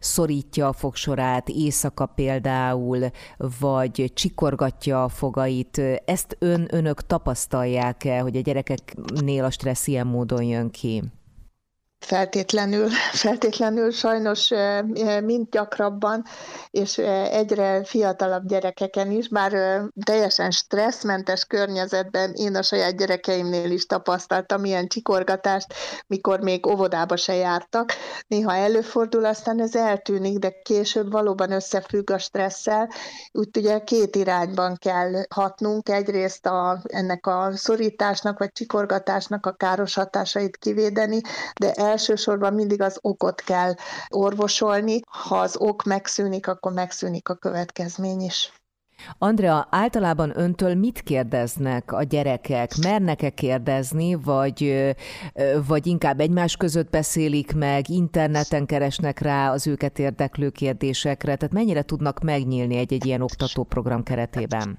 szorítja 0.00 0.68
a 0.68 0.72
fogsorát, 0.72 1.48
éjszaka 1.48 2.06
például, 2.06 3.10
vagy 3.60 4.12
csikorgatja 4.14 5.04
a 5.04 5.08
fogait. 5.08 5.80
Ezt 6.04 6.36
ön, 6.38 6.68
önök 6.70 7.06
tapasztalják-e, 7.06 8.20
hogy 8.20 8.36
a 8.36 8.40
gyerekeknél 8.40 9.44
a 9.44 9.50
stressz 9.50 9.86
ilyen 9.86 10.06
módon 10.06 10.42
jön 10.42 10.70
ki? 10.70 11.02
Feltétlenül, 12.04 12.88
feltétlenül 13.24 13.90
sajnos 13.90 14.50
mind 15.22 15.46
gyakrabban, 15.50 16.24
és 16.70 16.98
egyre 17.30 17.84
fiatalabb 17.84 18.46
gyerekeken 18.46 19.10
is, 19.10 19.28
bár 19.28 19.80
teljesen 20.04 20.50
stresszmentes 20.50 21.44
környezetben 21.44 22.32
én 22.34 22.54
a 22.56 22.62
saját 22.62 22.96
gyerekeimnél 22.96 23.70
is 23.70 23.86
tapasztaltam 23.86 24.64
ilyen 24.64 24.88
csikorgatást, 24.88 25.74
mikor 26.06 26.40
még 26.40 26.66
óvodába 26.66 27.16
se 27.16 27.34
jártak. 27.34 27.92
Néha 28.26 28.54
előfordul, 28.54 29.24
aztán 29.24 29.60
ez 29.60 29.74
eltűnik, 29.74 30.38
de 30.38 30.50
később 30.62 31.12
valóban 31.12 31.52
összefügg 31.52 32.10
a 32.10 32.18
stresszel. 32.18 32.88
Úgy 33.32 33.56
ugye 33.56 33.78
két 33.78 34.16
irányban 34.16 34.76
kell 34.76 35.12
hatnunk, 35.34 35.88
egyrészt 35.88 36.46
a, 36.46 36.80
ennek 36.82 37.26
a 37.26 37.50
szorításnak 37.54 38.38
vagy 38.38 38.52
csikorgatásnak 38.52 39.46
a 39.46 39.52
káros 39.52 39.94
hatásait 39.94 40.56
kivédeni, 40.56 41.20
de 41.60 41.72
el 41.72 41.93
elsősorban 41.94 42.54
mindig 42.54 42.80
az 42.82 42.98
okot 43.00 43.40
kell 43.40 43.74
orvosolni. 44.08 45.00
Ha 45.08 45.38
az 45.38 45.56
ok 45.56 45.82
megszűnik, 45.84 46.46
akkor 46.46 46.72
megszűnik 46.72 47.28
a 47.28 47.34
következmény 47.34 48.20
is. 48.20 48.52
Andrea, 49.18 49.66
általában 49.70 50.32
öntől 50.38 50.74
mit 50.74 51.00
kérdeznek 51.00 51.92
a 51.92 52.02
gyerekek? 52.02 52.70
Mernek-e 52.82 53.30
kérdezni, 53.30 54.14
vagy, 54.14 54.94
vagy 55.66 55.86
inkább 55.86 56.20
egymás 56.20 56.56
között 56.56 56.90
beszélik 56.90 57.54
meg, 57.54 57.88
interneten 57.88 58.66
keresnek 58.66 59.18
rá 59.18 59.50
az 59.50 59.66
őket 59.66 59.98
érdeklő 59.98 60.50
kérdésekre? 60.50 61.36
Tehát 61.36 61.54
mennyire 61.54 61.82
tudnak 61.82 62.20
megnyílni 62.20 62.76
egy-egy 62.76 63.06
ilyen 63.06 63.20
oktatóprogram 63.20 64.02
keretében? 64.02 64.78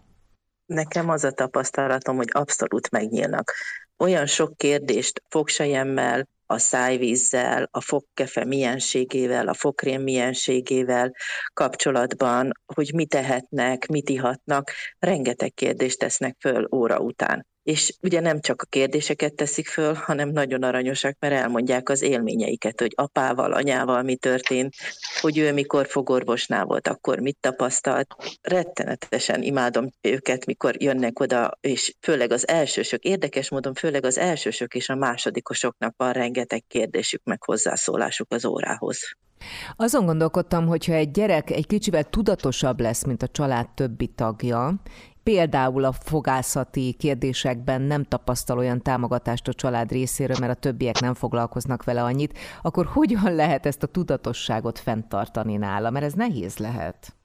Nekem 0.66 1.10
az 1.10 1.24
a 1.24 1.32
tapasztalatom, 1.32 2.16
hogy 2.16 2.30
abszolút 2.32 2.92
megnyílnak. 2.92 3.52
Olyan 3.98 4.26
sok 4.26 4.58
kérdést 4.58 5.22
fogsejemmel, 5.30 6.28
a 6.46 6.58
szájvízzel, 6.58 7.68
a 7.72 7.82
fogkefe 7.82 8.46
mienségével, 8.46 9.48
a 9.48 9.54
fogkrém 9.54 10.02
mienségével 10.02 11.12
kapcsolatban, 11.54 12.52
hogy 12.76 12.94
mit 12.94 13.10
tehetnek, 13.10 13.88
mit 13.88 14.10
ihatnak, 14.10 14.72
rengeteg 15.00 15.54
kérdést 15.54 16.00
tesznek 16.00 16.36
föl 16.40 16.68
óra 16.72 17.00
után 17.00 17.46
és 17.66 17.94
ugye 18.02 18.20
nem 18.20 18.40
csak 18.40 18.62
a 18.62 18.66
kérdéseket 18.70 19.34
teszik 19.34 19.68
föl, 19.68 19.94
hanem 19.94 20.30
nagyon 20.30 20.64
aranyosak, 20.64 21.16
mert 21.20 21.34
elmondják 21.34 21.90
az 21.90 22.02
élményeiket, 22.02 22.80
hogy 22.80 22.92
apával, 22.96 23.54
anyával 23.54 24.02
mi 24.04 24.16
történt, 24.16 24.74
hogy 25.22 25.38
ő 25.38 25.54
mikor 25.54 25.88
fogorvosnál 25.88 26.66
volt, 26.66 26.88
akkor 26.88 27.20
mit 27.20 27.38
tapasztalt. 27.40 28.08
Rettenetesen 28.42 29.42
imádom 29.42 29.90
őket, 30.02 30.46
mikor 30.46 30.82
jönnek 30.82 31.20
oda, 31.20 31.58
és 31.62 31.96
főleg 32.02 32.32
az 32.32 32.48
elsősök, 32.48 33.04
érdekes 33.04 33.50
módon 33.50 33.74
főleg 33.74 34.06
az 34.06 34.18
elsősök 34.18 34.74
és 34.74 34.90
a 34.90 34.96
másodikosoknak 34.96 35.94
van 35.98 36.12
rengeteg 36.12 36.64
kérdésük, 36.68 37.22
meg 37.24 37.44
hozzászólásuk 37.44 38.32
az 38.32 38.46
órához. 38.46 39.00
Azon 39.76 40.06
gondolkodtam, 40.06 40.68
hogyha 40.68 40.94
egy 40.94 41.12
gyerek 41.12 41.50
egy 41.50 41.68
kicsivel 41.68 42.04
tudatosabb 42.04 42.80
lesz, 42.80 43.06
mint 43.06 43.24
a 43.24 43.28
család 43.28 43.70
többi 43.70 44.08
tagja, 44.08 44.82
például 45.26 45.84
a 45.84 45.92
fogászati 45.92 46.96
kérdésekben 47.00 47.82
nem 47.82 48.04
tapasztal 48.04 48.58
olyan 48.58 48.82
támogatást 48.82 49.48
a 49.48 49.54
család 49.54 49.92
részéről, 49.92 50.38
mert 50.40 50.52
a 50.52 50.60
többiek 50.60 51.00
nem 51.00 51.14
foglalkoznak 51.14 51.84
vele 51.84 52.04
annyit, 52.04 52.38
akkor 52.62 52.86
hogyan 52.86 53.36
lehet 53.36 53.66
ezt 53.66 53.84
a 53.84 53.88
tudatosságot 53.88 54.80
fenntartani 54.80 55.56
nála? 55.56 55.90
Mert 55.90 56.06
ez 56.06 56.14
nehéz 56.14 56.58
lehet 56.58 57.16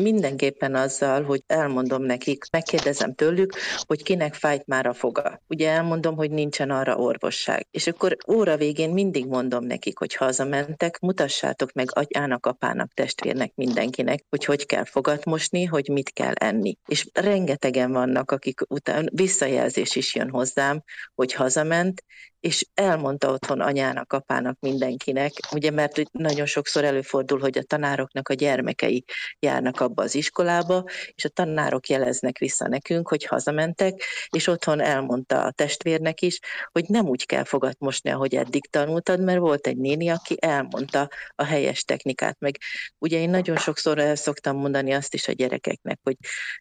mindenképpen 0.00 0.74
azzal, 0.74 1.22
hogy 1.22 1.42
elmondom 1.46 2.02
nekik, 2.02 2.44
megkérdezem 2.50 3.14
tőlük, 3.14 3.52
hogy 3.86 4.02
kinek 4.02 4.34
fájt 4.34 4.66
már 4.66 4.86
a 4.86 4.92
foga. 4.92 5.40
Ugye 5.48 5.70
elmondom, 5.70 6.16
hogy 6.16 6.30
nincsen 6.30 6.70
arra 6.70 6.96
orvosság. 6.96 7.66
És 7.70 7.86
akkor 7.86 8.16
óra 8.28 8.56
végén 8.56 8.90
mindig 8.90 9.26
mondom 9.26 9.64
nekik, 9.64 9.98
hogy 9.98 10.14
hazamentek, 10.14 10.98
mutassátok 10.98 11.72
meg 11.72 11.88
atyának, 11.92 12.46
apának, 12.46 12.92
testvérnek, 12.92 13.52
mindenkinek, 13.54 14.24
hogy 14.28 14.44
hogy 14.44 14.66
kell 14.66 14.84
fogat 14.84 15.24
mosni, 15.24 15.64
hogy 15.64 15.88
mit 15.88 16.10
kell 16.12 16.34
enni. 16.34 16.76
És 16.86 17.08
rengetegen 17.12 17.92
vannak, 17.92 18.30
akik 18.30 18.60
után 18.68 19.08
visszajelzés 19.12 19.96
is 19.96 20.14
jön 20.14 20.30
hozzám, 20.30 20.82
hogy 21.14 21.32
hazament, 21.32 22.04
és 22.42 22.66
elmondta 22.74 23.30
otthon 23.30 23.60
anyának, 23.60 24.12
apának, 24.12 24.56
mindenkinek, 24.60 25.32
ugye 25.52 25.70
mert 25.70 26.00
nagyon 26.12 26.46
sokszor 26.46 26.84
előfordul, 26.84 27.40
hogy 27.40 27.58
a 27.58 27.62
tanároknak 27.62 28.28
a 28.28 28.34
gyermekei 28.34 29.04
járnak 29.38 29.80
abba 29.80 30.02
az 30.02 30.14
iskolába, 30.14 30.84
és 31.14 31.24
a 31.24 31.28
tanárok 31.28 31.88
jeleznek 31.88 32.38
vissza 32.38 32.68
nekünk, 32.68 33.08
hogy 33.08 33.24
hazamentek, 33.24 34.02
és 34.30 34.46
otthon 34.46 34.80
elmondta 34.80 35.42
a 35.44 35.50
testvérnek 35.50 36.22
is, 36.22 36.38
hogy 36.72 36.84
nem 36.88 37.06
úgy 37.06 37.26
kell 37.26 37.44
fogat 37.44 37.78
mosni, 37.78 38.10
ahogy 38.10 38.34
eddig 38.34 38.70
tanultad, 38.70 39.20
mert 39.20 39.38
volt 39.38 39.66
egy 39.66 39.76
néni, 39.76 40.08
aki 40.08 40.36
elmondta 40.40 41.08
a 41.34 41.44
helyes 41.44 41.84
technikát, 41.84 42.36
meg 42.38 42.58
ugye 42.98 43.18
én 43.18 43.30
nagyon 43.30 43.56
sokszor 43.56 43.98
el 43.98 44.14
szoktam 44.14 44.56
mondani 44.56 44.92
azt 44.92 45.14
is 45.14 45.28
a 45.28 45.32
gyerekeknek, 45.32 45.98
hogy 46.02 46.16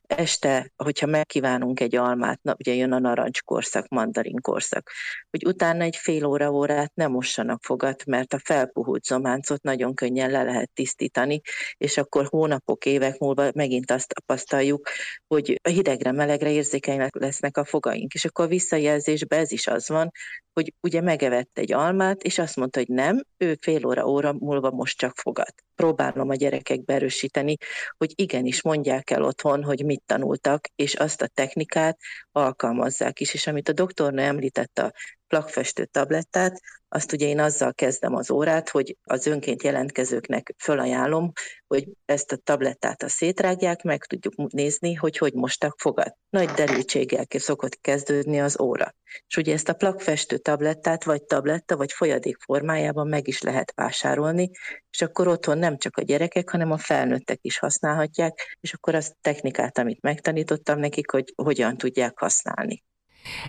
este, 0.08 0.72
hogyha 0.76 1.06
megkívánunk 1.06 1.80
egy 1.80 1.96
almát, 1.96 2.40
na, 2.42 2.56
ugye 2.58 2.74
jön 2.74 2.92
a 2.92 3.00
narancskorszak, 3.00 3.88
mandarinkorszak, 3.88 4.92
hogy 5.30 5.46
utána 5.46 5.70
utána 5.72 5.86
egy 5.86 5.96
fél 5.96 6.26
óra 6.26 6.52
órát 6.52 6.92
nem 6.94 7.12
mossanak 7.12 7.64
fogat, 7.64 8.06
mert 8.06 8.34
a 8.34 8.40
felpuhult 8.44 9.04
zománcot 9.04 9.62
nagyon 9.62 9.94
könnyen 9.94 10.32
le 10.32 10.44
lehet 10.44 10.72
tisztítani, 10.74 11.42
és 11.78 11.98
akkor 11.98 12.26
hónapok, 12.30 12.86
évek 12.86 13.18
múlva 13.18 13.52
megint 13.54 13.92
azt 13.92 14.14
tapasztaljuk, 14.14 14.90
hogy 15.28 15.60
a 15.64 15.70
hidegre, 15.70 16.12
melegre 16.12 16.52
érzékenyek 16.52 17.16
lesznek 17.16 17.58
a 17.58 17.66
fogaink. 17.66 18.14
És 18.14 18.26
akkor 18.26 18.46
a 18.46 18.48
visszajelzésben 18.48 19.40
ez 19.40 19.52
is 19.52 19.68
az 19.68 19.90
van, 19.90 20.12
hogy 20.54 20.74
ugye 20.82 21.02
megevett 21.02 21.58
egy 21.58 21.74
almát, 21.74 22.22
és 22.24 22.40
azt 22.40 22.56
mondta, 22.56 22.80
hogy 22.80 22.88
nem, 22.88 23.24
ő 23.38 23.58
fél 23.62 23.86
óra, 23.86 24.06
óra 24.06 24.34
múlva 24.34 24.72
most 24.72 24.98
csak 24.98 25.18
fogat. 25.18 25.54
Próbálom 25.82 26.30
a 26.30 26.36
gyerekekbe 26.36 26.94
erősíteni, 26.94 27.58
hogy 27.98 28.12
igenis 28.16 28.62
mondják 28.62 29.10
el 29.10 29.24
otthon, 29.24 29.64
hogy 29.64 29.86
mit 29.86 30.04
tanultak, 30.06 30.68
és 30.76 30.94
azt 30.94 31.22
a 31.22 31.28
technikát 31.28 32.00
alkalmazzák 32.32 33.20
is. 33.20 33.34
És 33.34 33.48
amit 33.48 33.70
a 33.70 33.74
doktornő 33.74 34.22
említett 34.22 34.78
a 34.78 34.92
plakfestő 35.28 35.86
tablettát, 35.86 36.62
azt 36.94 37.12
ugye 37.12 37.28
én 37.28 37.40
azzal 37.40 37.74
kezdem 37.74 38.16
az 38.16 38.32
órát, 38.32 38.70
hogy 38.70 38.98
az 39.04 39.26
önként 39.26 39.64
jelentkezőknek 39.64 40.56
fölajánlom, 40.58 41.32
hogy 41.68 41.88
ezt 42.06 42.32
a 42.32 42.36
tablettát 42.36 43.04
a 43.04 43.10
szétrágják, 43.10 43.84
meg 43.84 44.06
tudjuk 44.06 44.52
nézni, 44.52 44.94
hogy 44.94 45.18
hogy 45.18 45.34
mostak 45.34 45.80
fogat. 45.80 46.18
Nagy 46.30 46.50
derültséggel 46.50 47.26
szokott 47.30 47.80
kezdődni 47.82 48.42
az 48.42 48.60
óra. 48.60 48.96
És 49.28 49.38
ugye 49.38 49.54
ezt 49.54 49.70
a 49.70 49.74
plakfestő 49.74 50.38
tablettát, 50.38 51.04
vagy 51.04 51.24
tabletta, 51.24 51.78
vagy 51.78 51.92
folyadék 51.92 52.38
formájában 52.38 53.08
meg 53.08 53.28
is 53.28 53.42
lehet 53.42 53.74
vásárolni, 53.76 54.52
és 54.90 55.02
akkor 55.02 55.28
otthon 55.28 55.58
nem 55.58 55.78
csak 55.78 55.98
a 55.98 56.02
gyerekek, 56.02 56.50
hanem 56.50 56.72
a 56.72 56.78
felnőttek 56.78 57.40
is 57.42 57.58
használhatják, 57.58 58.58
és 58.60 58.74
akkor 58.74 58.96
azt 58.96 59.16
technikát, 59.22 59.78
amit 59.78 60.02
megtanítottam 60.02 60.80
nekik, 60.80 61.12
hogy 61.12 61.34
hogyan 61.36 61.78
tudják 61.78 62.20
használni. 62.20 62.84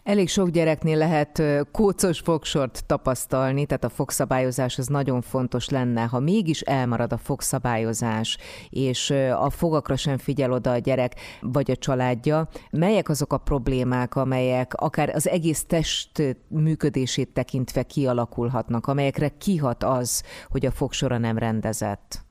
Elég 0.04 0.28
sok 0.28 0.48
gyereknél 0.48 0.96
lehet 0.96 1.42
kócos 1.72 2.20
fogsort 2.20 2.84
tapasztalni, 2.86 3.66
tehát 3.66 3.84
a 3.84 3.88
fogszabályozás 3.88 4.78
az 4.78 4.86
nagyon 4.86 5.20
fontos 5.20 5.68
lenne. 5.68 6.02
Ha 6.02 6.20
mégis 6.20 6.60
elmarad 6.60 7.12
a 7.12 7.16
fogszabályozás, 7.16 8.38
és 8.70 9.10
a 9.38 9.50
fogakra 9.50 9.96
sem 9.96 10.18
figyel 10.18 10.52
oda 10.52 10.70
a 10.70 10.78
gyerek 10.78 11.14
vagy 11.40 11.70
a 11.70 11.76
családja, 11.76 12.48
melyek 12.70 13.08
azok 13.08 13.32
a 13.32 13.38
problémák, 13.38 14.16
amelyek 14.16 14.74
akár 14.74 15.08
az 15.14 15.28
egész 15.28 15.64
test 15.64 16.36
működését 16.48 17.28
tekintve 17.28 17.82
kialakulhatnak, 17.82 18.86
amelyekre 18.86 19.28
kihat 19.28 19.84
az, 19.84 20.22
hogy 20.48 20.66
a 20.66 20.70
fogsora 20.70 21.18
nem 21.18 21.38
rendezett? 21.38 22.30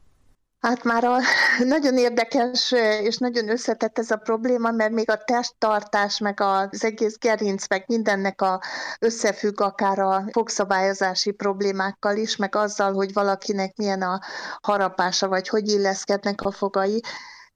Hát 0.62 0.84
már 0.84 1.04
a, 1.04 1.18
nagyon 1.76 1.98
érdekes 1.98 2.72
és 3.02 3.18
nagyon 3.18 3.50
összetett 3.50 4.00
ez 4.00 4.12
a 4.12 4.16
probléma, 4.16 4.72
mert 4.72 4.92
még 4.92 5.10
a 5.10 5.24
testtartás, 5.24 6.18
meg 6.18 6.40
az 6.40 6.84
egész 6.84 7.18
gerinc, 7.18 7.68
meg 7.68 7.84
mindennek 7.88 8.42
a 8.42 8.62
összefügg 9.00 9.62
akár 9.62 10.00
a 10.00 10.24
fogszabályozási 10.32 11.32
problémákkal 11.32 12.18
is, 12.18 12.36
meg 12.36 12.56
azzal, 12.56 12.94
hogy 12.94 13.14
valakinek 13.14 13.76
milyen 13.76 14.02
a 14.02 14.20
harapása, 14.62 15.28
vagy 15.28 15.48
hogy 15.48 15.70
illeszkednek 15.70 16.42
a 16.42 16.52
fogai 16.52 17.02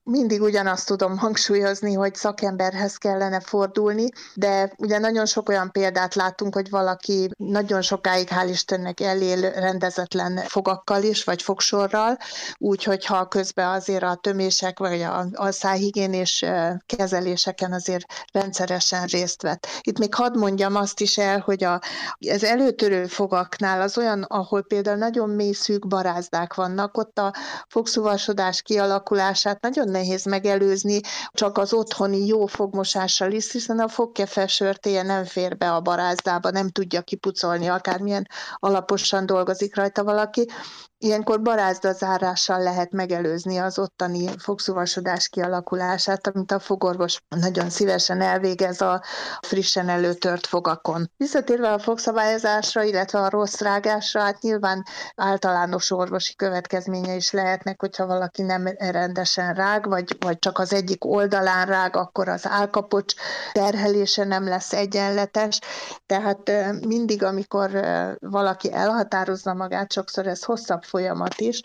mindig 0.05 0.41
ugyanazt 0.41 0.87
tudom 0.87 1.17
hangsúlyozni, 1.17 1.93
hogy 1.93 2.15
szakemberhez 2.15 2.95
kellene 2.95 3.39
fordulni, 3.39 4.09
de 4.33 4.73
ugye 4.77 4.97
nagyon 4.97 5.25
sok 5.25 5.49
olyan 5.49 5.71
példát 5.71 6.15
látunk, 6.15 6.53
hogy 6.53 6.69
valaki 6.69 7.29
nagyon 7.37 7.81
sokáig, 7.81 8.27
hál' 8.27 8.49
Istennek 8.49 8.99
elél 8.99 9.51
rendezetlen 9.51 10.37
fogakkal 10.37 11.03
is, 11.03 11.23
vagy 11.23 11.41
fogsorral, 11.41 12.17
úgyhogy 12.57 13.05
ha 13.05 13.27
közben 13.27 13.69
azért 13.69 14.03
a 14.03 14.15
tömések, 14.21 14.79
vagy 14.79 15.01
a, 15.01 15.25
a 15.33 15.51
szájhigiénés 15.51 16.45
kezeléseken 16.85 17.73
azért 17.73 18.05
rendszeresen 18.31 19.05
részt 19.05 19.41
vett. 19.41 19.67
Itt 19.81 19.99
még 19.99 20.13
hadd 20.13 20.37
mondjam 20.37 20.75
azt 20.75 20.99
is 20.99 21.17
el, 21.17 21.39
hogy 21.39 21.63
a, 21.63 21.81
az 22.29 22.43
előtörő 22.43 23.05
fogaknál 23.05 23.81
az 23.81 23.97
olyan, 23.97 24.23
ahol 24.23 24.63
például 24.63 24.97
nagyon 24.97 25.29
mély 25.29 25.51
szűk 25.51 25.87
barázdák 25.87 26.53
vannak, 26.53 26.97
ott 26.97 27.17
a 27.17 27.33
fogszuvasodás 27.67 28.61
kialakulását 28.61 29.61
nagyon 29.61 29.93
nehéz 29.95 30.25
megelőzni, 30.25 30.99
csak 31.31 31.57
az 31.57 31.73
otthoni 31.73 32.25
jó 32.25 32.45
fogmosással 32.45 33.31
is, 33.31 33.51
hiszen 33.51 33.79
a 33.79 33.87
fogkefesörtéje 33.87 35.01
nem 35.03 35.23
fér 35.23 35.57
be 35.57 35.71
a 35.71 35.81
barázdába, 35.81 36.49
nem 36.49 36.69
tudja 36.69 37.01
kipucolni, 37.01 37.67
akármilyen 37.67 38.27
alaposan 38.59 39.25
dolgozik 39.25 39.75
rajta 39.75 40.03
valaki. 40.03 40.47
Ilyenkor 41.05 41.41
barázdazárással 41.41 42.63
lehet 42.63 42.91
megelőzni 42.91 43.57
az 43.57 43.79
ottani 43.79 44.29
fogszuvasodás 44.37 45.29
kialakulását, 45.29 46.27
amit 46.27 46.51
a 46.51 46.59
fogorvos 46.59 47.21
nagyon 47.35 47.69
szívesen 47.69 48.21
elvégez 48.21 48.81
a 48.81 49.01
frissen 49.41 49.89
előtört 49.89 50.47
fogakon. 50.47 51.11
Visszatérve 51.17 51.73
a 51.73 51.79
fogszabályozásra, 51.79 52.83
illetve 52.83 53.19
a 53.19 53.29
rossz 53.29 53.59
rágásra, 53.59 54.21
hát 54.21 54.41
nyilván 54.41 54.83
általános 55.15 55.91
orvosi 55.91 56.35
következménye 56.35 57.15
is 57.15 57.31
lehetnek, 57.31 57.79
hogyha 57.79 58.05
valaki 58.05 58.41
nem 58.41 58.67
rendesen 58.77 59.53
rág, 59.53 59.87
vagy, 59.87 60.17
vagy 60.19 60.39
csak 60.39 60.59
az 60.59 60.73
egyik 60.73 61.05
oldalán 61.05 61.65
rág, 61.65 61.95
akkor 61.95 62.27
az 62.27 62.47
álkapocs 62.47 63.13
terhelése 63.51 64.23
nem 64.23 64.47
lesz 64.47 64.73
egyenletes. 64.73 65.59
Tehát 66.05 66.51
mindig, 66.85 67.23
amikor 67.23 67.69
valaki 68.19 68.73
elhatározza 68.73 69.53
magát, 69.53 69.91
sokszor 69.91 70.27
ez 70.27 70.43
hosszabb 70.43 70.83
folyamat 70.95 71.39
is, 71.41 71.61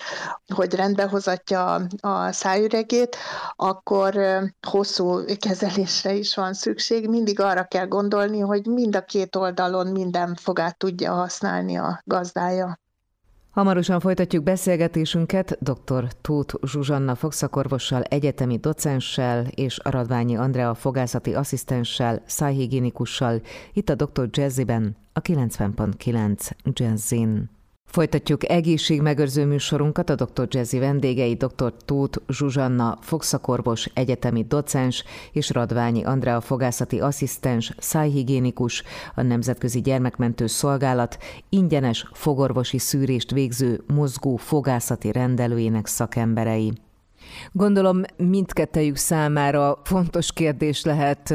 hogy 0.55 0.75
rendbehozatja 0.75 1.75
a 2.01 2.33
szájüregét, 2.33 3.17
akkor 3.57 4.15
hosszú 4.67 5.25
kezelésre 5.39 6.13
is 6.13 6.35
van 6.35 6.53
szükség. 6.53 7.09
Mindig 7.09 7.41
arra 7.41 7.65
kell 7.65 7.87
gondolni, 7.87 8.41
hogy 8.41 8.67
mind 8.67 8.97
a 8.97 9.05
két 9.05 9.37
oldalon 9.37 9.87
minden 9.87 10.35
fogát 10.35 10.79
tudja 10.79 11.13
használni 11.13 11.77
a 11.77 12.01
gazdája. 12.05 12.79
Hamarosan 13.51 14.01
folytatjuk 14.01 14.43
beszélgetésünket 14.43 15.59
dr. 15.61 16.09
Tóth 16.21 16.55
Zsuzsanna 16.63 17.15
fogszakorvossal, 17.15 18.03
egyetemi 18.03 18.59
docenssel 18.59 19.47
és 19.55 19.79
Aradványi 19.79 20.37
Andrea 20.37 20.75
fogászati 20.75 21.35
asszisztenssel, 21.35 22.23
szájhigiénikussal, 22.27 23.41
itt 23.73 23.89
a 23.89 23.95
Dr. 23.95 24.29
Jazziben, 24.31 24.97
a 25.13 25.21
90.9 25.21 26.51
Jazzin. 26.65 27.60
Folytatjuk 27.91 28.49
egészségmegőrző 28.49 29.45
műsorunkat 29.45 30.11
a 30.11 30.15
Dr. 30.15 30.47
Jazzy 30.49 30.79
vendégei 30.79 31.35
dr. 31.35 31.73
Tóth 31.85 32.19
Zsuzsanna, 32.29 32.99
fogszakorvos, 33.01 33.91
egyetemi 33.95 34.45
docens 34.45 35.05
és 35.33 35.51
Radványi 35.51 36.05
Andrea 36.05 36.41
fogászati 36.41 37.01
asszisztens, 37.01 37.73
szájhigiénikus, 37.79 38.83
a 39.15 39.23
Nemzetközi 39.23 39.81
Gyermekmentő 39.81 40.47
Szolgálat 40.47 41.19
ingyenes 41.49 42.11
fogorvosi 42.13 42.79
szűrést 42.79 43.31
végző 43.31 43.85
mozgó 43.87 44.37
fogászati 44.37 45.13
rendelőjének 45.13 45.87
szakemberei. 45.87 46.73
Gondolom 47.53 48.03
mindkettejük 48.17 48.97
számára 48.97 49.79
fontos 49.85 50.33
kérdés 50.33 50.85
lehet, 50.85 51.35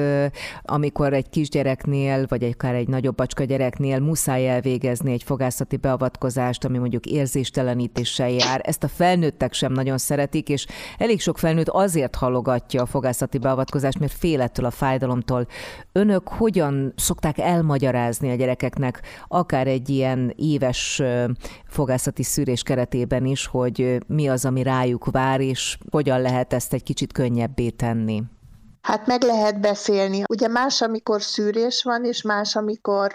amikor 0.61 1.13
egy 1.13 1.29
kisgyereknél, 1.29 2.25
vagy 2.27 2.43
akár 2.43 2.73
egy 2.73 2.87
nagyobb 2.87 3.15
bacska 3.15 3.43
gyereknél 3.43 3.99
muszáj 3.99 4.49
elvégezni 4.49 5.11
egy 5.11 5.23
fogászati 5.23 5.77
beavatkozást, 5.77 6.65
ami 6.65 6.77
mondjuk 6.77 7.05
érzéstelenítéssel 7.05 8.29
jár. 8.29 8.61
Ezt 8.63 8.83
a 8.83 8.87
felnőttek 8.87 9.53
sem 9.53 9.71
nagyon 9.71 9.97
szeretik, 9.97 10.49
és 10.49 10.65
elég 10.97 11.21
sok 11.21 11.37
felnőtt 11.37 11.69
azért 11.69 12.15
halogatja 12.15 12.81
a 12.81 12.85
fogászati 12.85 13.37
beavatkozást, 13.37 13.99
mert 13.99 14.13
fél 14.13 14.41
ettől 14.41 14.65
a 14.65 14.71
fájdalomtól. 14.71 15.47
Önök 15.91 16.27
hogyan 16.27 16.93
szokták 16.95 17.37
elmagyarázni 17.37 18.31
a 18.31 18.35
gyerekeknek, 18.35 19.01
akár 19.27 19.67
egy 19.67 19.89
ilyen 19.89 20.33
éves 20.35 21.01
fogászati 21.75 22.23
szűrés 22.23 22.63
keretében 22.63 23.25
is, 23.25 23.45
hogy 23.45 23.97
mi 24.07 24.27
az, 24.27 24.45
ami 24.45 24.63
rájuk 24.63 25.05
vár, 25.11 25.41
és 25.41 25.77
hogyan 25.91 26.21
lehet 26.21 26.53
ezt 26.53 26.73
egy 26.73 26.83
kicsit 26.83 27.13
könnyebbé 27.13 27.69
tenni? 27.69 28.23
Hát 28.85 29.07
meg 29.07 29.23
lehet 29.23 29.59
beszélni. 29.59 30.23
Ugye 30.29 30.47
más, 30.47 30.81
amikor 30.81 31.21
szűrés 31.21 31.83
van, 31.83 32.05
és 32.05 32.21
más, 32.21 32.55
amikor 32.55 33.13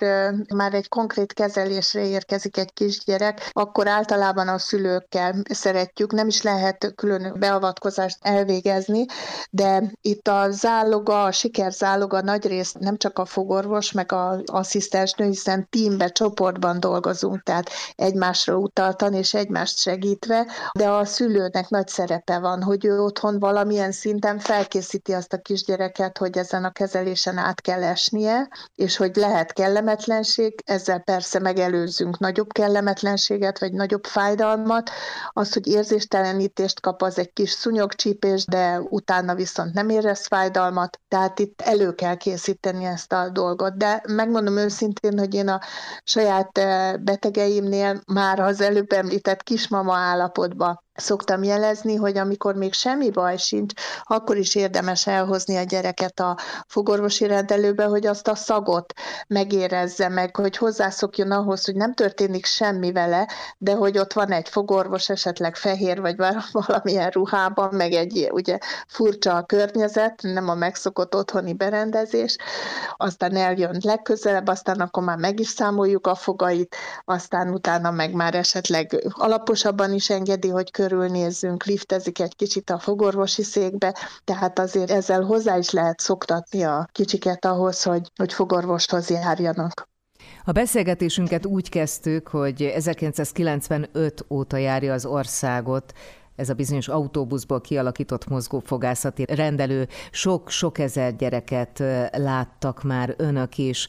már 0.54 0.74
egy 0.74 0.88
konkrét 0.88 1.32
kezelésre 1.32 2.06
érkezik 2.06 2.56
egy 2.56 2.72
kisgyerek, 2.72 3.50
akkor 3.52 3.88
általában 3.88 4.48
a 4.48 4.58
szülőkkel 4.58 5.34
szeretjük, 5.50 6.12
nem 6.12 6.26
is 6.26 6.42
lehet 6.42 6.92
külön 6.94 7.34
beavatkozást 7.38 8.18
elvégezni, 8.20 9.04
de 9.50 9.82
itt 10.00 10.28
a 10.28 10.46
záloga, 10.50 11.24
a 11.24 11.32
sikerzáloga 11.32 12.20
nagy 12.20 12.46
részt 12.46 12.78
nem 12.78 12.96
csak 12.96 13.18
a 13.18 13.24
fogorvos, 13.24 13.92
meg 13.92 14.12
a 14.12 14.40
asszisztens 14.44 15.12
nő, 15.12 15.26
hiszen 15.26 15.68
tímbe, 15.68 16.08
csoportban 16.08 16.80
dolgozunk, 16.80 17.42
tehát 17.42 17.70
egymásra 17.94 18.56
utaltan 18.56 19.14
és 19.14 19.34
egymást 19.34 19.78
segítve, 19.78 20.46
de 20.72 20.88
a 20.88 21.04
szülőnek 21.04 21.68
nagy 21.68 21.88
szerepe 21.88 22.38
van, 22.38 22.62
hogy 22.62 22.84
ő 22.84 23.00
otthon 23.00 23.38
valamilyen 23.38 23.92
szinten 23.92 24.38
felkészíti 24.38 25.12
azt 25.12 25.32
a 25.32 25.38
kis 25.38 25.58
kisgyereket, 25.60 26.18
hogy 26.18 26.38
ezen 26.38 26.64
a 26.64 26.70
kezelésen 26.70 27.38
át 27.38 27.60
kell 27.60 27.82
esnie, 27.82 28.48
és 28.74 28.96
hogy 28.96 29.16
lehet 29.16 29.52
kellemetlenség, 29.52 30.62
ezzel 30.64 30.98
persze 30.98 31.38
megelőzzünk 31.38 32.18
nagyobb 32.18 32.52
kellemetlenséget, 32.52 33.58
vagy 33.58 33.72
nagyobb 33.72 34.04
fájdalmat. 34.04 34.90
Az, 35.32 35.52
hogy 35.52 35.66
érzéstelenítést 35.66 36.80
kap, 36.80 37.02
az 37.02 37.18
egy 37.18 37.32
kis 37.32 37.50
szúnyogcsípés, 37.50 38.44
de 38.44 38.80
utána 38.80 39.34
viszont 39.34 39.72
nem 39.72 39.88
érez 39.88 40.26
fájdalmat, 40.26 41.00
tehát 41.08 41.38
itt 41.38 41.60
elő 41.60 41.94
kell 41.94 42.16
készíteni 42.16 42.84
ezt 42.84 43.12
a 43.12 43.28
dolgot. 43.28 43.76
De 43.76 44.02
megmondom 44.08 44.56
őszintén, 44.56 45.18
hogy 45.18 45.34
én 45.34 45.48
a 45.48 45.60
saját 46.04 46.58
eh, 46.58 46.94
betegeimnél 46.96 48.00
már 48.06 48.40
az 48.40 48.60
előbb 48.60 48.92
említett 48.92 49.42
kismama 49.42 49.96
állapotba 49.96 50.82
szoktam 50.94 51.42
jelezni, 51.42 51.94
hogy 51.94 52.18
amikor 52.18 52.54
még 52.54 52.72
semmi 52.72 53.10
baj 53.10 53.36
sincs, 53.36 53.72
akkor 54.02 54.36
is 54.36 54.54
érdemes 54.54 55.06
elhozni 55.06 55.56
a 55.56 55.62
gyereket 55.62 56.20
a 56.20 56.36
fogorvosi 56.66 57.26
rendelőbe, 57.26 57.84
hogy 57.84 58.06
azt 58.06 58.28
a 58.28 58.34
szagot 58.34 58.92
megérezze 59.26 60.08
meg, 60.08 60.36
hogy 60.36 60.56
hozzászokjon 60.56 61.30
ahhoz, 61.30 61.64
hogy 61.64 61.74
nem 61.74 61.94
történik 61.94 62.44
semmi 62.44 62.92
vele, 62.92 63.28
de 63.58 63.74
hogy 63.74 63.98
ott 63.98 64.12
van 64.12 64.32
egy 64.32 64.48
fogorvos, 64.48 65.08
esetleg 65.08 65.56
fehér, 65.56 66.00
vagy 66.00 66.16
valamilyen 66.52 67.10
ruhában, 67.10 67.74
meg 67.74 67.92
egy 67.92 68.28
ugye 68.32 68.58
furcsa 68.86 69.36
a 69.36 69.44
környezet, 69.44 70.22
nem 70.22 70.48
a 70.48 70.54
megszokott 70.54 71.14
otthoni 71.14 71.52
berendezés, 71.52 72.36
aztán 72.96 73.36
eljön 73.36 73.78
legközelebb, 73.84 74.46
aztán 74.46 74.80
akkor 74.80 75.02
már 75.02 75.16
meg 75.16 75.40
is 75.40 75.48
számoljuk 75.48 76.06
a 76.06 76.14
fogait, 76.14 76.76
aztán 77.04 77.52
utána 77.52 77.90
meg 77.90 78.12
már 78.12 78.34
esetleg 78.34 79.04
alaposabban 79.08 79.92
is 79.92 80.10
engedi, 80.10 80.48
hogy 80.48 80.70
körülnézzünk, 80.80 81.64
liftezik 81.64 82.20
egy 82.20 82.36
kicsit 82.36 82.70
a 82.70 82.78
fogorvosi 82.78 83.42
székbe, 83.42 83.94
tehát 84.24 84.58
azért 84.58 84.90
ezzel 84.90 85.22
hozzá 85.22 85.56
is 85.56 85.70
lehet 85.70 86.00
szoktatni 86.00 86.62
a 86.62 86.88
kicsiket 86.92 87.44
ahhoz, 87.44 87.82
hogy, 87.82 88.10
hogy 88.16 88.32
fogorvoshoz 88.32 89.10
járjanak. 89.10 89.88
A 90.44 90.52
beszélgetésünket 90.52 91.46
úgy 91.46 91.68
kezdtük, 91.68 92.28
hogy 92.28 92.62
1995 92.62 94.24
óta 94.28 94.56
járja 94.56 94.92
az 94.92 95.06
országot 95.06 95.92
ez 96.36 96.48
a 96.48 96.54
bizonyos 96.54 96.88
autóbuszból 96.88 97.60
kialakított 97.60 98.28
mozgófogászati 98.28 99.24
rendelő. 99.28 99.88
Sok-sok 100.10 100.78
ezer 100.78 101.16
gyereket 101.16 101.82
láttak 102.12 102.82
már 102.82 103.14
önök 103.18 103.58
is. 103.58 103.88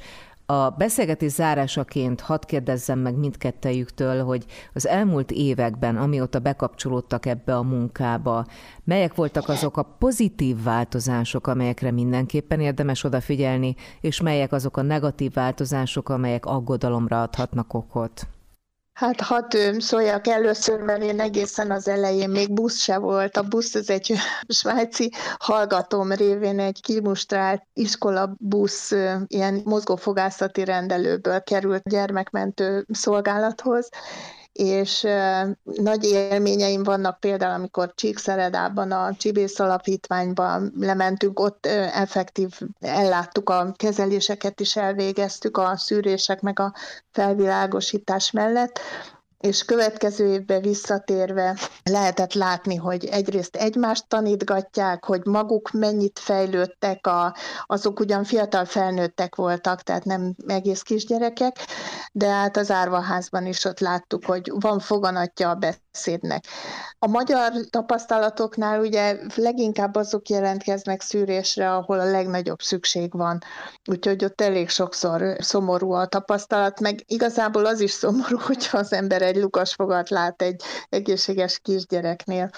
A 0.52 0.70
beszélgetés 0.70 1.32
zárásaként 1.32 2.22
hadd 2.22 2.46
kérdezzem 2.46 3.00
meg 3.00 3.16
mindkettejüktől, 3.16 4.24
hogy 4.24 4.46
az 4.74 4.88
elmúlt 4.88 5.32
években, 5.32 5.98
amióta 5.98 6.40
bekapcsolódtak 6.40 7.26
ebbe 7.26 7.56
a 7.56 7.62
munkába, 7.62 8.46
melyek 8.84 9.16
voltak 9.16 9.50
azok 9.50 9.78
a 9.78 9.84
pozitív 9.84 10.64
változások, 10.64 11.48
amelyekre 11.48 11.92
mindenképpen 11.92 12.60
érdemes 12.60 13.04
odafigyelni, 13.04 13.76
és 14.02 14.22
melyek 14.22 14.52
azok 14.52 14.78
a 14.78 14.82
negatív 14.82 15.34
változások, 15.34 16.10
amelyek 16.10 16.46
aggodalomra 16.46 17.22
adhatnak 17.22 17.74
okot? 17.74 18.28
Hát 18.94 19.22
hadd 19.22 19.58
szóljak 19.78 20.28
először, 20.28 20.80
mert 20.82 21.04
én 21.04 21.20
egészen 21.20 21.72
az 21.72 21.88
elején 21.88 22.30
még 22.30 22.54
busz 22.54 22.80
se 22.80 22.98
volt. 22.98 23.38
A 23.38 23.44
busz 23.44 23.76
ez 23.76 23.90
egy 23.90 24.14
svájci 24.48 25.12
hallgatóm 25.38 26.12
révén 26.12 26.60
egy 26.60 26.82
kimustrált 26.82 27.64
iskola 27.74 28.36
busz, 28.40 28.92
ilyen 29.28 29.62
mozgófogászati 29.64 30.64
rendelőből 30.64 31.44
került 31.44 31.90
gyermekmentő 31.90 32.86
szolgálathoz, 32.90 33.90
és 34.54 35.08
nagy 35.64 36.04
élményeim 36.04 36.84
vannak 36.84 37.20
például, 37.20 37.54
amikor 37.54 37.94
Csíkszeredában, 37.96 38.92
a 38.92 39.16
Csibész 39.16 39.60
Alapítványban 39.60 40.74
lementünk, 40.80 41.40
ott 41.40 41.66
effektív 41.94 42.60
elláttuk 42.80 43.50
a 43.50 43.72
kezeléseket 43.76 44.60
is 44.60 44.76
elvégeztük, 44.76 45.58
a 45.58 45.78
szűrések 45.78 46.42
meg 46.42 46.60
a 46.60 46.74
felvilágosítás 47.12 48.32
mellett, 48.32 48.80
és 49.42 49.66
következő 49.66 50.28
évben 50.28 50.62
visszatérve 50.62 51.58
lehetett 51.84 52.34
látni, 52.34 52.76
hogy 52.76 53.06
egyrészt 53.06 53.56
egymást 53.56 54.08
tanítgatják, 54.08 55.06
hogy 55.06 55.26
maguk 55.26 55.72
mennyit 55.72 56.20
fejlődtek, 56.20 57.08
a, 57.08 57.36
azok 57.66 58.00
ugyan 58.00 58.24
fiatal 58.24 58.66
felnőttek 58.66 59.36
voltak, 59.36 59.82
tehát 59.82 60.06
nem 60.06 60.36
egész 60.48 60.82
kisgyerekek, 60.82 61.56
de 62.12 62.28
hát 62.28 62.58
az 62.58 62.72
árvaházban 62.72 63.46
is 63.46 63.66
ott 63.66 63.80
láttuk, 63.80 64.26
hogy 64.26 64.52
van 64.60 64.80
foganatja 64.80 65.50
a 65.50 65.56
beszédnek. 65.56 66.46
A 67.00 67.08
magyar 67.08 67.52
tapasztalatoknál 67.70 68.80
ugye 68.80 69.18
leginkább 69.36 69.96
azok 69.96 70.30
jelentkeznek 70.30 71.02
szűrésre, 71.02 71.74
ahol 71.74 72.00
a 72.00 72.12
legnagyobb 72.12 72.62
szükség 72.62 73.14
van. 73.14 73.40
Úgyhogy 73.90 74.24
ott 74.24 74.42
elég 74.42 74.70
sokszor 74.70 75.36
szomorú 75.40 75.92
a 75.92 76.06
tapasztalat, 76.06 76.80
meg 76.80 77.04
igazából 77.08 77.66
az 77.66 77.80
is 77.80 77.92
szomorú, 77.92 78.38
hogyha 78.50 78.78
az 78.78 78.94
ember 78.94 79.22
egy 79.32 79.42
lukas 79.42 79.74
fogat 79.74 80.10
lát 80.10 80.42
egy 80.42 80.62
egészséges 80.90 81.60
kisgyereknél. 81.60 82.50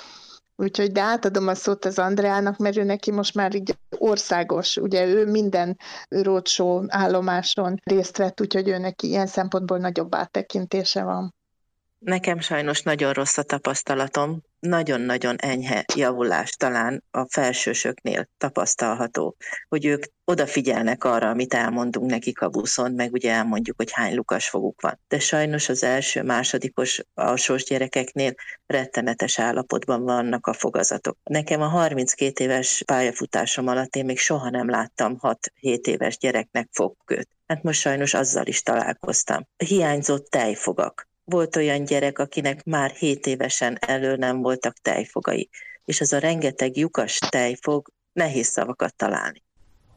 Úgyhogy 0.55 0.91
de 0.91 1.01
átadom 1.01 1.47
a 1.47 1.55
szót 1.55 1.85
az 1.85 1.99
Andreának, 1.99 2.57
mert 2.57 2.77
ő 2.77 2.83
neki 2.83 3.11
most 3.11 3.35
már 3.35 3.55
így 3.55 3.77
országos, 3.97 4.77
ugye 4.77 5.05
ő 5.05 5.25
minden 5.25 5.77
roadshow 6.09 6.83
állomáson 6.87 7.79
részt 7.83 8.17
vett, 8.17 8.41
úgyhogy 8.41 8.67
ő 8.67 8.77
neki 8.77 9.07
ilyen 9.07 9.27
szempontból 9.27 9.77
nagyobb 9.77 10.15
áttekintése 10.15 11.03
van. 11.03 11.33
Nekem 11.99 12.39
sajnos 12.39 12.81
nagyon 12.81 13.13
rossz 13.13 13.37
a 13.37 13.43
tapasztalatom, 13.43 14.41
nagyon-nagyon 14.63 15.35
enyhe 15.35 15.85
javulás 15.95 16.49
talán 16.49 17.03
a 17.11 17.25
felsősöknél 17.29 18.29
tapasztalható, 18.37 19.35
hogy 19.67 19.85
ők 19.85 20.03
odafigyelnek 20.25 21.03
arra, 21.03 21.29
amit 21.29 21.53
elmondunk 21.53 22.09
nekik 22.09 22.41
a 22.41 22.49
buszon, 22.49 22.91
meg 22.91 23.11
ugye 23.13 23.31
elmondjuk, 23.31 23.77
hogy 23.77 23.91
hány 23.91 24.15
lukas 24.15 24.49
foguk 24.49 24.81
van. 24.81 24.99
De 25.07 25.19
sajnos 25.19 25.69
az 25.69 25.83
első, 25.83 26.23
másodikos 26.23 27.01
alsós 27.13 27.63
gyerekeknél 27.63 28.33
rettenetes 28.65 29.39
állapotban 29.39 30.03
vannak 30.03 30.47
a 30.47 30.53
fogazatok. 30.53 31.17
Nekem 31.23 31.61
a 31.61 31.67
32 31.67 32.43
éves 32.43 32.83
pályafutásom 32.85 33.67
alatt 33.67 33.95
én 33.95 34.05
még 34.05 34.19
soha 34.19 34.49
nem 34.49 34.69
láttam 34.69 35.17
6-7 35.21 35.87
éves 35.87 36.17
gyereknek 36.17 36.67
fogköt. 36.71 37.27
Hát 37.47 37.63
most 37.63 37.79
sajnos 37.79 38.13
azzal 38.13 38.45
is 38.45 38.61
találkoztam. 38.61 39.47
Hiányzott 39.57 40.29
tejfogak 40.29 41.07
volt 41.25 41.55
olyan 41.55 41.83
gyerek, 41.83 42.19
akinek 42.19 42.63
már 42.63 42.91
7 42.91 43.25
évesen 43.25 43.77
elő 43.79 44.15
nem 44.15 44.41
voltak 44.41 44.73
tejfogai, 44.73 45.49
és 45.85 46.01
az 46.01 46.13
a 46.13 46.19
rengeteg 46.19 46.77
lyukas 46.77 47.19
tejfog 47.29 47.87
nehéz 48.13 48.47
szavakat 48.47 48.95
találni. 48.95 49.43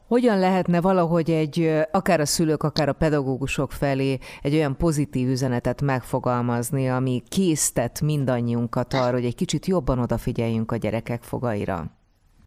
Hogyan 0.06 0.38
lehetne 0.38 0.80
valahogy 0.80 1.30
egy, 1.30 1.80
akár 1.90 2.20
a 2.20 2.26
szülők, 2.26 2.62
akár 2.62 2.88
a 2.88 2.92
pedagógusok 2.92 3.72
felé 3.72 4.18
egy 4.42 4.54
olyan 4.54 4.76
pozitív 4.76 5.28
üzenetet 5.28 5.82
megfogalmazni, 5.82 6.88
ami 6.88 7.22
késztet 7.28 8.00
mindannyiunkat 8.00 8.94
arra, 8.94 9.12
hogy 9.12 9.24
egy 9.24 9.34
kicsit 9.34 9.66
jobban 9.66 9.98
odafigyeljünk 9.98 10.72
a 10.72 10.76
gyerekek 10.76 11.22
fogaira? 11.22 11.95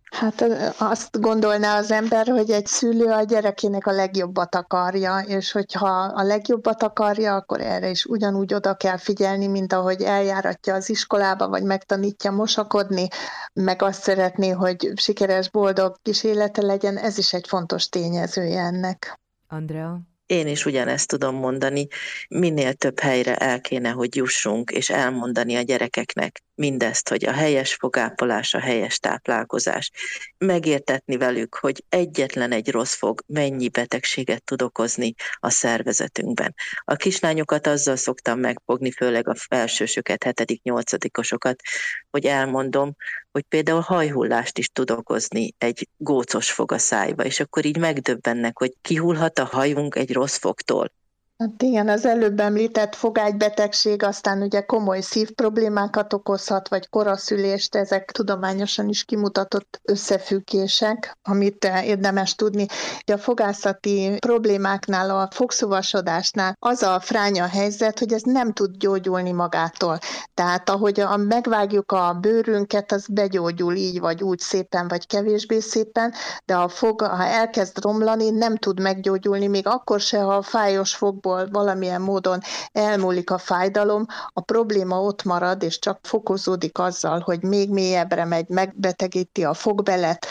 Hát 0.10 0.42
azt 0.78 1.22
gondolná 1.22 1.78
az 1.78 1.92
ember, 1.92 2.28
hogy 2.28 2.50
egy 2.50 2.66
szülő 2.66 3.06
a 3.06 3.24
gyerekének 3.24 3.88
a 3.88 3.92
legjobbat 3.92 4.56
akarja, 4.56 5.20
és 5.20 5.52
hogyha 5.52 5.90
a 6.16 6.24
legjobbat 6.24 6.84
akarja, 6.84 7.36
akkor 7.36 7.62
erre 7.62 7.90
is 7.90 8.06
ugyanúgy 8.06 8.54
oda 8.54 8.76
kell 8.76 8.98
figyelni, 8.98 9.48
mint 9.48 9.74
ahogy 9.74 10.02
eljáratja 10.02 10.74
az 10.74 10.90
iskolába, 10.90 11.48
vagy 11.48 11.64
megtanítja 11.64 12.32
mosakodni, 12.32 13.08
meg 13.54 13.82
azt 13.82 14.02
szeretné, 14.02 14.50
hogy 14.50 14.92
sikeres, 14.96 15.50
boldog 15.50 15.96
kis 16.02 16.24
élete 16.24 16.62
legyen, 16.62 16.98
ez 16.98 17.18
is 17.18 17.34
egy 17.34 17.48
fontos 17.48 17.90
tényezője 17.90 18.62
ennek. 18.62 19.20
Andrea? 19.48 20.00
Én 20.26 20.48
is 20.48 20.66
ugyanezt 20.66 21.08
tudom 21.08 21.36
mondani, 21.36 21.88
minél 22.28 22.74
több 22.74 23.00
helyre 23.00 23.36
el 23.36 23.62
kéne, 23.62 23.90
hogy 23.90 24.16
jussunk, 24.16 24.72
és 24.72 24.90
elmondani 24.90 25.56
a 25.56 25.62
gyerekeknek 25.62 26.42
mindezt, 26.60 27.10
hogy 27.10 27.26
a 27.26 27.32
helyes 27.32 27.74
fogápolás, 27.74 28.54
a 28.54 28.60
helyes 28.60 29.00
táplálkozás, 29.00 29.92
megértetni 30.38 31.18
velük, 31.18 31.56
hogy 31.56 31.84
egyetlen 31.90 32.52
egy 32.52 32.72
rossz 32.72 32.94
fog 32.94 33.22
mennyi 33.28 33.70
betegséget 33.70 34.44
tud 34.44 34.62
okozni 34.62 35.14
a 35.40 35.50
szervezetünkben. 35.50 36.56
A 36.84 36.96
kislányokat 36.96 37.68
azzal 37.68 37.96
szoktam 37.96 38.40
megfogni, 38.40 38.92
főleg 38.92 39.28
a 39.28 39.36
felsősöket, 39.36 40.24
hetedik, 40.24 40.64
nyolcadikosokat, 40.64 41.62
hogy 42.10 42.26
elmondom, 42.26 42.96
hogy 43.32 43.44
például 43.44 43.82
hajhullást 43.82 44.58
is 44.58 44.70
tud 44.70 44.92
okozni 44.92 45.54
egy 45.58 45.88
gócos 45.98 46.52
fog 46.52 46.72
a 46.72 46.78
szájba, 46.78 47.24
és 47.24 47.40
akkor 47.40 47.66
így 47.66 47.78
megdöbbennek, 47.78 48.58
hogy 48.58 48.74
kihullhat 48.82 49.40
a 49.40 49.46
hajunk 49.46 49.96
egy 49.96 50.14
rossz 50.14 50.38
fogtól. 50.38 50.92
Hát 51.40 51.62
igen, 51.62 51.90
az 51.90 52.06
előbb 52.06 52.40
említett 52.40 52.96
fogágybetegség 52.96 54.04
aztán 54.04 54.42
ugye 54.42 54.62
komoly 54.62 55.02
szívproblémákat 55.02 56.14
okozhat, 56.14 56.70
vagy 56.70 56.90
koraszülést, 56.90 57.76
ezek 57.76 58.12
tudományosan 58.12 58.90
is 58.90 59.04
kimutatott 59.04 59.80
összefüggések, 59.84 61.18
amit 61.24 61.72
érdemes 61.84 62.36
tudni. 62.36 62.66
A 63.06 63.18
fogászati 63.18 64.18
problémáknál, 64.20 65.10
a 65.10 65.28
fogszuvasodásnál 65.32 66.56
az 66.60 66.84
a 66.84 67.00
fránya 67.00 67.46
helyzet, 67.48 68.00
hogy 68.00 68.14
ez 68.14 68.22
nem 68.22 68.54
tud 68.54 68.78
gyógyulni 68.78 69.32
magától. 69.32 70.00
Tehát 70.34 70.70
ahogy 70.70 71.00
a, 71.00 71.18
megvágjuk 71.18 71.92
a 71.92 72.18
bőrünket, 72.22 72.92
az 72.92 73.08
begyógyul 73.08 73.76
így 73.76 74.00
vagy 74.00 74.24
úgy 74.24 74.40
szépen, 74.40 74.88
vagy 74.88 75.08
kevésbé 75.08 75.60
szépen, 75.60 76.14
de 76.46 76.56
a 76.56 76.68
fog, 76.68 77.02
ha 77.02 77.24
elkezd 77.26 77.84
romlani, 77.84 78.30
nem 78.30 78.56
tud 78.56 78.80
meggyógyulni, 78.80 79.48
még 79.48 79.68
akkor 79.68 80.00
se, 80.00 80.20
ha 80.20 80.36
a 80.36 80.42
fájos 80.42 80.96
fogból 80.96 81.28
abból 81.30 81.50
valamilyen 81.52 82.02
módon 82.02 82.40
elmúlik 82.72 83.32
a 83.32 83.38
fájdalom, 83.38 84.06
a 84.34 84.42
probléma 84.42 85.02
ott 85.02 85.24
marad, 85.24 85.64
és 85.64 85.80
csak 85.80 86.00
fokozódik 86.04 86.78
azzal, 86.78 87.20
hogy 87.20 87.44
még 87.44 87.70
mélyebbre 87.70 88.26
megy, 88.26 88.50
megbetegíti 88.50 89.44
a 89.44 89.54
fogbelet, 89.54 90.26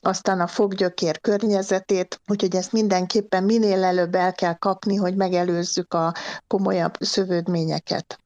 aztán 0.00 0.40
a 0.40 0.46
foggyökér 0.46 1.20
környezetét, 1.20 2.20
úgyhogy 2.26 2.56
ezt 2.56 2.72
mindenképpen 2.72 3.44
minél 3.44 3.84
előbb 3.84 4.14
el 4.14 4.32
kell 4.32 4.54
kapni, 4.54 4.96
hogy 4.96 5.16
megelőzzük 5.16 5.94
a 5.94 6.12
komolyabb 6.46 6.94
szövődményeket. 7.00 8.18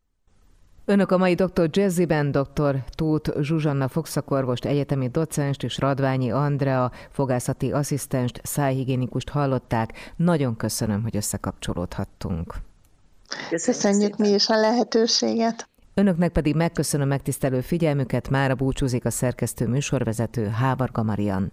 Önök 0.89 1.11
a 1.11 1.18
mai 1.18 1.34
dr. 1.34 1.68
Jazziben 1.70 2.30
dr. 2.30 2.84
Tóth 2.95 3.41
Zsuzsanna 3.41 3.89
fogszakorvost, 3.89 4.64
egyetemi 4.64 5.09
docenst 5.09 5.62
és 5.62 5.78
Radványi 5.78 6.30
Andrea 6.30 6.91
fogászati 7.11 7.72
asszisztenst, 7.72 8.41
szájhigiénikust 8.43 9.28
hallották. 9.28 10.12
Nagyon 10.16 10.57
köszönöm, 10.57 11.03
hogy 11.03 11.16
összekapcsolódhattunk. 11.16 12.55
Köszönjük 13.51 14.16
mi 14.16 14.28
is 14.28 14.49
a 14.49 14.57
lehetőséget. 14.57 15.68
Önöknek 15.95 16.32
pedig 16.32 16.55
megköszönöm 16.55 17.09
megtisztelő 17.09 17.61
figyelmüket, 17.61 18.28
mára 18.28 18.55
búcsúzik 18.55 19.05
a 19.05 19.11
szerkesztő 19.11 19.66
műsorvezető 19.66 20.47
Hávarga 20.47 21.03
Marian. 21.03 21.53